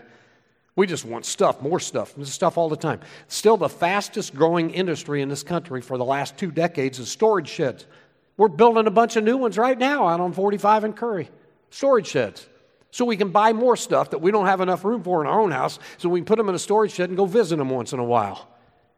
We 0.74 0.86
just 0.86 1.04
want 1.04 1.26
stuff, 1.26 1.60
more 1.60 1.78
stuff, 1.80 2.14
stuff 2.24 2.56
all 2.56 2.70
the 2.70 2.76
time. 2.76 3.00
Still, 3.28 3.58
the 3.58 3.68
fastest 3.68 4.34
growing 4.34 4.70
industry 4.70 5.20
in 5.20 5.28
this 5.28 5.42
country 5.42 5.82
for 5.82 5.98
the 5.98 6.04
last 6.04 6.38
two 6.38 6.50
decades 6.50 6.98
is 6.98 7.10
storage 7.10 7.48
sheds. 7.48 7.86
We're 8.38 8.48
building 8.48 8.86
a 8.86 8.90
bunch 8.90 9.16
of 9.16 9.24
new 9.24 9.36
ones 9.36 9.58
right 9.58 9.78
now 9.78 10.08
out 10.08 10.20
on 10.20 10.32
45 10.32 10.84
and 10.84 10.96
Curry. 10.96 11.28
Storage 11.68 12.06
sheds 12.06 12.46
so 12.92 13.04
we 13.04 13.16
can 13.16 13.30
buy 13.30 13.52
more 13.52 13.74
stuff 13.74 14.10
that 14.10 14.20
we 14.20 14.30
don't 14.30 14.46
have 14.46 14.60
enough 14.60 14.84
room 14.84 15.02
for 15.02 15.22
in 15.22 15.26
our 15.26 15.40
own 15.40 15.50
house, 15.50 15.80
so 15.96 16.08
we 16.08 16.20
can 16.20 16.26
put 16.26 16.38
them 16.38 16.48
in 16.48 16.54
a 16.54 16.58
storage 16.58 16.92
shed 16.92 17.08
and 17.08 17.16
go 17.16 17.24
visit 17.24 17.56
them 17.56 17.70
once 17.70 17.92
in 17.92 17.98
a 17.98 18.04
while. 18.04 18.48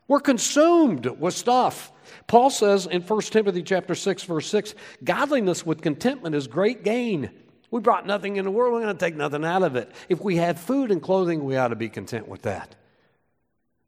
We're 0.08 0.20
consumed 0.20 1.06
with 1.06 1.32
stuff. 1.32 1.92
Paul 2.26 2.50
says 2.50 2.86
in 2.86 3.00
1 3.00 3.20
Timothy 3.22 3.62
chapter 3.62 3.94
6 3.94 4.24
verse 4.24 4.48
6, 4.48 4.74
godliness 5.02 5.64
with 5.64 5.80
contentment 5.80 6.34
is 6.34 6.46
great 6.46 6.82
gain. 6.82 7.30
We 7.70 7.80
brought 7.80 8.06
nothing 8.06 8.36
in 8.36 8.44
the 8.44 8.50
world, 8.50 8.74
we're 8.74 8.82
going 8.82 8.94
to 8.94 9.04
take 9.04 9.16
nothing 9.16 9.44
out 9.44 9.62
of 9.62 9.76
it. 9.76 9.90
If 10.08 10.20
we 10.20 10.36
had 10.36 10.58
food 10.58 10.90
and 10.90 11.00
clothing, 11.00 11.44
we 11.44 11.56
ought 11.56 11.68
to 11.68 11.76
be 11.76 11.88
content 11.88 12.28
with 12.28 12.42
that. 12.42 12.74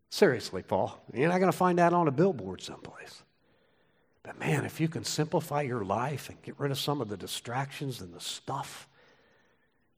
Seriously, 0.09 0.63
Paul, 0.63 0.99
you're 1.13 1.29
not 1.29 1.39
going 1.39 1.51
to 1.51 1.57
find 1.57 1.79
that 1.79 1.93
on 1.93 2.07
a 2.07 2.13
billboard 2.13 2.63
someplace. 2.63 3.23
But 4.23 4.39
man, 4.39 4.65
if 4.65 4.81
you 4.81 4.89
can 4.89 5.05
simplify 5.05 5.63
your 5.63 5.85
life 5.85 6.31
and 6.31 6.41
get 6.43 6.59
rid 6.59 6.71
of 6.71 6.79
some 6.79 7.01
of 7.01 7.09
the 7.09 7.17
distractions 7.17 8.01
and 8.01 8.15
the 8.15 8.21
stuff, 8.21 8.89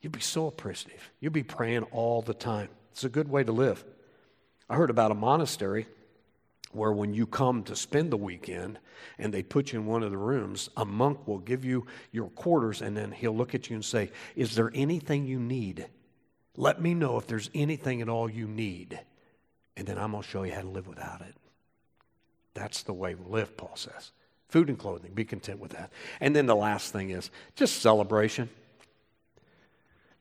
You'd 0.01 0.13
be 0.13 0.21
so 0.21 0.47
appreciative. 0.47 1.11
You'd 1.21 1.33
be 1.33 1.43
praying 1.43 1.85
all 1.85 2.23
the 2.23 2.35
time. 2.35 2.69
It's 2.93 3.05
a 3.05 3.09
good 3.09 3.29
way 3.29 3.45
to 3.45 3.53
live. 3.53 3.85
I 4.71 4.77
heard 4.77 4.91
about 4.91 5.11
a 5.11 5.15
monastery 5.15 5.87
where 6.73 6.93
when 6.93 7.15
you 7.15 7.27
come 7.27 7.63
to 7.65 7.75
spend 7.75 8.11
the 8.11 8.17
weekend 8.17 8.79
and 9.19 9.33
they 9.33 9.43
put 9.43 9.73
you 9.73 9.81
in 9.81 9.87
one 9.87 10.03
of 10.03 10.11
the 10.11 10.19
rooms, 10.19 10.69
a 10.77 10.85
monk 10.85 11.27
will 11.27 11.39
give 11.39 11.65
you 11.65 11.87
your 12.13 12.29
quarters 12.31 12.83
and 12.83 12.97
then 12.97 13.11
he'll 13.11 13.37
look 13.37 13.55
at 13.55 13.71
you 13.71 13.77
and 13.77 13.85
say, 13.85 14.11
Is 14.37 14.55
there 14.55 14.71
anything 14.75 15.27
you 15.27 15.41
need? 15.41 15.87
Let 16.57 16.81
me 16.81 16.95
know 16.95 17.19
if 17.19 17.27
there's 17.27 17.51
anything 17.55 18.03
at 18.03 18.09
all 18.09 18.29
you 18.29 18.47
need. 18.47 19.01
And 19.77 19.87
then 19.87 19.97
I'm 19.97 20.11
going 20.11 20.25
to 20.25 20.29
show 20.29 20.43
you 20.43 20.53
how 20.53 20.63
to 20.63 20.69
live 20.69 20.89
without 20.89 21.21
it. 21.21 21.35
That's 22.55 22.83
the 22.83 22.93
way 22.93 23.15
we 23.15 23.25
live, 23.31 23.57
Paul 23.57 23.77
says. 23.77 24.11
Food 24.49 24.69
and 24.69 24.79
clothing, 24.79 25.13
be 25.15 25.25
content 25.25 25.61
with 25.61 25.73
that. 25.73 25.93
And 26.21 26.35
then 26.35 26.47
the 26.47 26.57
last 26.57 26.93
thing 26.93 27.11
is 27.11 27.31
just 27.55 27.81
celebration. 27.81 28.49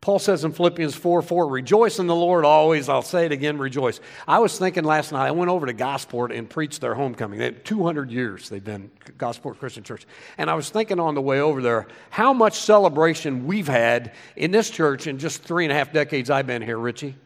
Paul 0.08 0.20
says 0.20 0.46
in 0.46 0.54
Philippians 0.54 0.96
4 0.96 1.22
4, 1.22 1.50
rejoice 1.50 2.00
in 2.00 2.08
the 2.08 2.16
Lord 2.16 2.46
always. 2.46 2.88
I'll 2.88 3.02
say 3.02 3.26
it 3.26 3.34
again, 3.34 3.58
rejoice. 3.58 4.00
I 4.26 4.40
was 4.40 4.58
thinking 4.58 4.86
last 4.86 5.12
night, 5.12 5.28
I 5.28 5.32
went 5.32 5.52
over 5.52 5.66
to 5.66 5.74
Gosport 5.74 6.32
and 6.32 6.50
preached 6.50 6.80
their 6.80 6.96
homecoming. 6.96 7.40
They 7.40 7.44
had 7.44 7.66
200 7.66 8.10
years 8.10 8.48
they've 8.48 8.64
been 8.64 8.90
Gosport 9.18 9.60
Christian 9.60 9.84
Church. 9.84 10.08
And 10.38 10.50
I 10.50 10.54
was 10.54 10.70
thinking 10.70 11.02
on 11.02 11.14
the 11.14 11.22
way 11.22 11.42
over 11.42 11.62
there 11.62 11.88
how 12.10 12.32
much 12.32 12.58
celebration 12.62 13.48
we've 13.48 13.68
had 13.68 14.14
in 14.38 14.52
this 14.52 14.70
church 14.70 15.08
in 15.08 15.20
just 15.20 15.44
three 15.44 15.66
and 15.66 15.74
a 15.74 15.76
half 15.76 15.92
decades 15.92 16.30
I've 16.30 16.48
been 16.48 16.62
here, 16.62 16.78
Richie. 16.78 17.18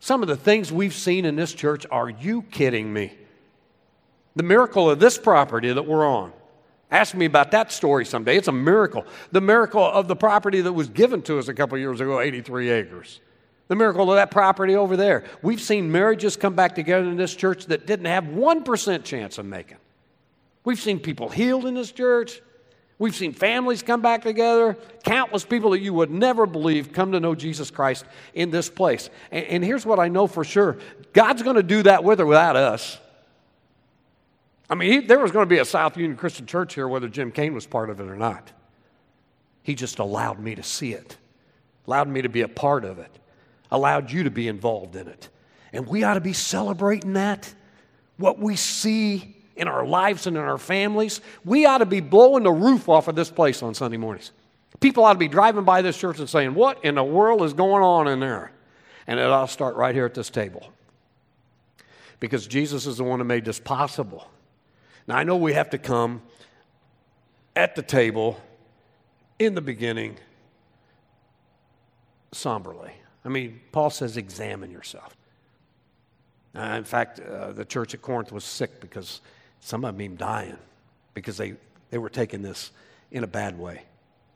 Some 0.00 0.22
of 0.22 0.28
the 0.28 0.36
things 0.36 0.72
we've 0.72 0.94
seen 0.94 1.26
in 1.26 1.36
this 1.36 1.52
church, 1.52 1.84
are 1.90 2.08
you 2.08 2.40
kidding 2.40 2.90
me? 2.90 3.12
The 4.36 4.42
miracle 4.42 4.88
of 4.88 5.00
this 5.00 5.18
property 5.18 5.70
that 5.70 5.82
we're 5.82 6.06
on. 6.06 6.32
Ask 6.90 7.14
me 7.14 7.24
about 7.24 7.50
that 7.50 7.72
story 7.72 8.04
someday. 8.04 8.36
It's 8.36 8.48
a 8.48 8.52
miracle. 8.52 9.04
The 9.32 9.40
miracle 9.40 9.84
of 9.84 10.06
the 10.06 10.14
property 10.14 10.60
that 10.60 10.72
was 10.72 10.88
given 10.88 11.22
to 11.22 11.38
us 11.38 11.48
a 11.48 11.54
couple 11.54 11.76
years 11.78 12.00
ago, 12.00 12.20
83 12.20 12.70
acres. 12.70 13.20
The 13.68 13.74
miracle 13.74 14.10
of 14.10 14.16
that 14.16 14.30
property 14.30 14.76
over 14.76 14.96
there. 14.96 15.24
We've 15.42 15.60
seen 15.60 15.90
marriages 15.90 16.36
come 16.36 16.54
back 16.54 16.76
together 16.76 17.06
in 17.08 17.16
this 17.16 17.34
church 17.34 17.66
that 17.66 17.86
didn't 17.86 18.06
have 18.06 18.24
1% 18.24 19.04
chance 19.04 19.38
of 19.38 19.46
making. 19.46 19.78
We've 20.64 20.78
seen 20.78 21.00
people 21.00 21.28
healed 21.28 21.66
in 21.66 21.74
this 21.74 21.90
church. 21.90 22.40
We've 22.98 23.14
seen 23.14 23.32
families 23.32 23.82
come 23.82 24.00
back 24.00 24.22
together. 24.22 24.78
Countless 25.04 25.44
people 25.44 25.70
that 25.70 25.80
you 25.80 25.92
would 25.92 26.10
never 26.10 26.46
believe 26.46 26.92
come 26.92 27.12
to 27.12 27.20
know 27.20 27.34
Jesus 27.34 27.70
Christ 27.70 28.04
in 28.32 28.50
this 28.50 28.70
place. 28.70 29.10
And, 29.32 29.44
and 29.46 29.64
here's 29.64 29.84
what 29.84 29.98
I 29.98 30.08
know 30.08 30.26
for 30.26 30.44
sure 30.44 30.78
God's 31.12 31.42
going 31.42 31.56
to 31.56 31.62
do 31.62 31.82
that 31.82 32.04
with 32.04 32.20
or 32.20 32.26
without 32.26 32.56
us. 32.56 32.98
I 34.68 34.74
mean, 34.74 34.92
he, 34.92 34.98
there 35.06 35.18
was 35.18 35.30
going 35.30 35.44
to 35.44 35.54
be 35.54 35.58
a 35.58 35.64
South 35.64 35.96
Union 35.96 36.16
Christian 36.16 36.46
Church 36.46 36.74
here, 36.74 36.88
whether 36.88 37.08
Jim 37.08 37.30
Kane 37.30 37.54
was 37.54 37.66
part 37.66 37.90
of 37.90 38.00
it 38.00 38.08
or 38.08 38.16
not. 38.16 38.50
He 39.62 39.74
just 39.74 39.98
allowed 39.98 40.38
me 40.38 40.54
to 40.54 40.62
see 40.62 40.92
it, 40.92 41.16
allowed 41.86 42.08
me 42.08 42.22
to 42.22 42.28
be 42.28 42.42
a 42.42 42.48
part 42.48 42.84
of 42.84 42.98
it, 42.98 43.10
allowed 43.70 44.10
you 44.10 44.24
to 44.24 44.30
be 44.30 44.48
involved 44.48 44.96
in 44.96 45.08
it. 45.08 45.28
And 45.72 45.86
we 45.86 46.04
ought 46.04 46.14
to 46.14 46.20
be 46.20 46.32
celebrating 46.32 47.14
that. 47.14 47.52
What 48.16 48.38
we 48.38 48.56
see 48.56 49.36
in 49.56 49.68
our 49.68 49.84
lives 49.84 50.26
and 50.26 50.36
in 50.36 50.42
our 50.42 50.58
families, 50.58 51.20
we 51.44 51.66
ought 51.66 51.78
to 51.78 51.86
be 51.86 52.00
blowing 52.00 52.44
the 52.44 52.52
roof 52.52 52.88
off 52.88 53.08
of 53.08 53.14
this 53.14 53.30
place 53.30 53.62
on 53.62 53.74
Sunday 53.74 53.96
mornings. 53.96 54.32
People 54.80 55.04
ought 55.04 55.14
to 55.14 55.18
be 55.18 55.28
driving 55.28 55.64
by 55.64 55.82
this 55.82 55.96
church 55.96 56.18
and 56.18 56.28
saying, 56.28 56.54
What 56.54 56.84
in 56.84 56.94
the 56.94 57.04
world 57.04 57.42
is 57.42 57.52
going 57.52 57.82
on 57.82 58.08
in 58.08 58.20
there? 58.20 58.52
And 59.06 59.18
it 59.20 59.26
ought 59.26 59.46
to 59.46 59.52
start 59.52 59.76
right 59.76 59.94
here 59.94 60.04
at 60.04 60.14
this 60.14 60.30
table. 60.30 60.72
Because 62.20 62.46
Jesus 62.46 62.86
is 62.86 62.96
the 62.96 63.04
one 63.04 63.18
who 63.18 63.24
made 63.24 63.44
this 63.44 63.60
possible. 63.60 64.28
Now, 65.06 65.16
I 65.16 65.24
know 65.24 65.36
we 65.36 65.52
have 65.52 65.70
to 65.70 65.78
come 65.78 66.22
at 67.54 67.76
the 67.76 67.82
table 67.82 68.40
in 69.38 69.54
the 69.54 69.60
beginning 69.60 70.16
somberly. 72.32 72.92
I 73.24 73.28
mean, 73.28 73.60
Paul 73.72 73.90
says, 73.90 74.16
examine 74.16 74.70
yourself. 74.70 75.16
Uh, 76.54 76.74
in 76.76 76.84
fact, 76.84 77.20
uh, 77.20 77.52
the 77.52 77.64
church 77.64 77.94
at 77.94 78.02
Corinth 78.02 78.32
was 78.32 78.44
sick 78.44 78.80
because 78.80 79.20
some 79.60 79.84
of 79.84 79.94
them 79.94 80.02
even 80.02 80.16
dying 80.16 80.56
because 81.14 81.36
they, 81.36 81.54
they 81.90 81.98
were 81.98 82.08
taking 82.08 82.42
this 82.42 82.72
in 83.10 83.24
a 83.24 83.26
bad 83.26 83.58
way. 83.58 83.82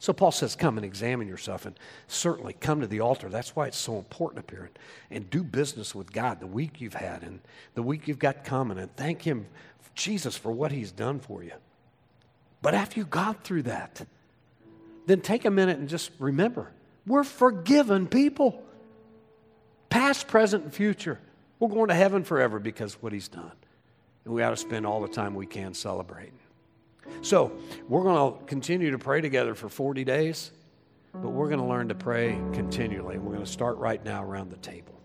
So 0.01 0.15
Paul 0.15 0.33
says, 0.33 0.57
come 0.57 0.79
and 0.79 0.85
examine 0.85 1.29
yourself 1.29 1.67
and 1.67 1.79
certainly 2.09 2.55
come 2.55 2.81
to 2.81 2.87
the 2.87 3.01
altar. 3.01 3.29
That's 3.29 3.55
why 3.55 3.67
it's 3.67 3.77
so 3.77 3.99
important 3.99 4.39
up 4.39 4.51
here. 4.51 4.63
And, 4.63 4.79
and 5.11 5.31
do 5.31 5.45
business 5.45 5.95
with 5.95 6.11
God 6.11 6.41
the 6.41 6.47
week 6.47 6.81
you've 6.81 6.95
had 6.95 7.23
and 7.23 7.41
the 7.75 7.83
week 7.83 8.09
you've 8.09 8.19
got 8.19 8.43
coming 8.43 8.79
and 8.79 8.95
thank 8.97 9.23
Him 9.23 9.47
Jesus 9.95 10.37
for 10.37 10.53
what 10.53 10.73
he's 10.73 10.93
done 10.93 11.21
for 11.21 11.43
you. 11.43 11.53
But 12.63 12.75
after 12.75 13.01
you 13.01 13.07
got 13.07 13.45
through 13.45 13.63
that, 13.63 14.07
then 15.07 15.21
take 15.21 15.45
a 15.45 15.51
minute 15.51 15.79
and 15.79 15.89
just 15.89 16.11
remember 16.19 16.73
we're 17.07 17.25
forgiven 17.25 18.07
people. 18.07 18.63
Past, 19.89 20.29
present, 20.29 20.65
and 20.65 20.73
future. 20.73 21.19
We're 21.59 21.69
going 21.69 21.89
to 21.89 21.95
heaven 21.95 22.23
forever 22.23 22.61
because 22.61 22.95
what 23.03 23.13
he's 23.13 23.27
done. 23.27 23.53
And 24.25 24.33
we 24.33 24.43
ought 24.43 24.51
to 24.51 24.57
spend 24.57 24.87
all 24.87 25.01
the 25.01 25.09
time 25.09 25.35
we 25.35 25.47
can 25.47 25.75
celebrating. 25.75 26.39
So, 27.23 27.53
we're 27.89 28.05
going 28.05 28.33
to 28.33 28.45
continue 28.45 28.93
to 28.93 28.99
pray 28.99 29.21
together 29.21 29.57
for 29.57 29.69
40 29.69 30.05
days, 30.05 30.53
but 31.13 31.31
we're 31.31 31.49
going 31.49 31.59
to 31.59 31.67
learn 31.67 31.89
to 31.89 31.95
pray 31.97 32.41
continually. 32.53 33.19
We're 33.19 33.33
going 33.33 33.45
to 33.45 33.51
start 33.51 33.79
right 33.79 34.03
now 34.05 34.23
around 34.23 34.51
the 34.51 34.59
table. 34.59 35.00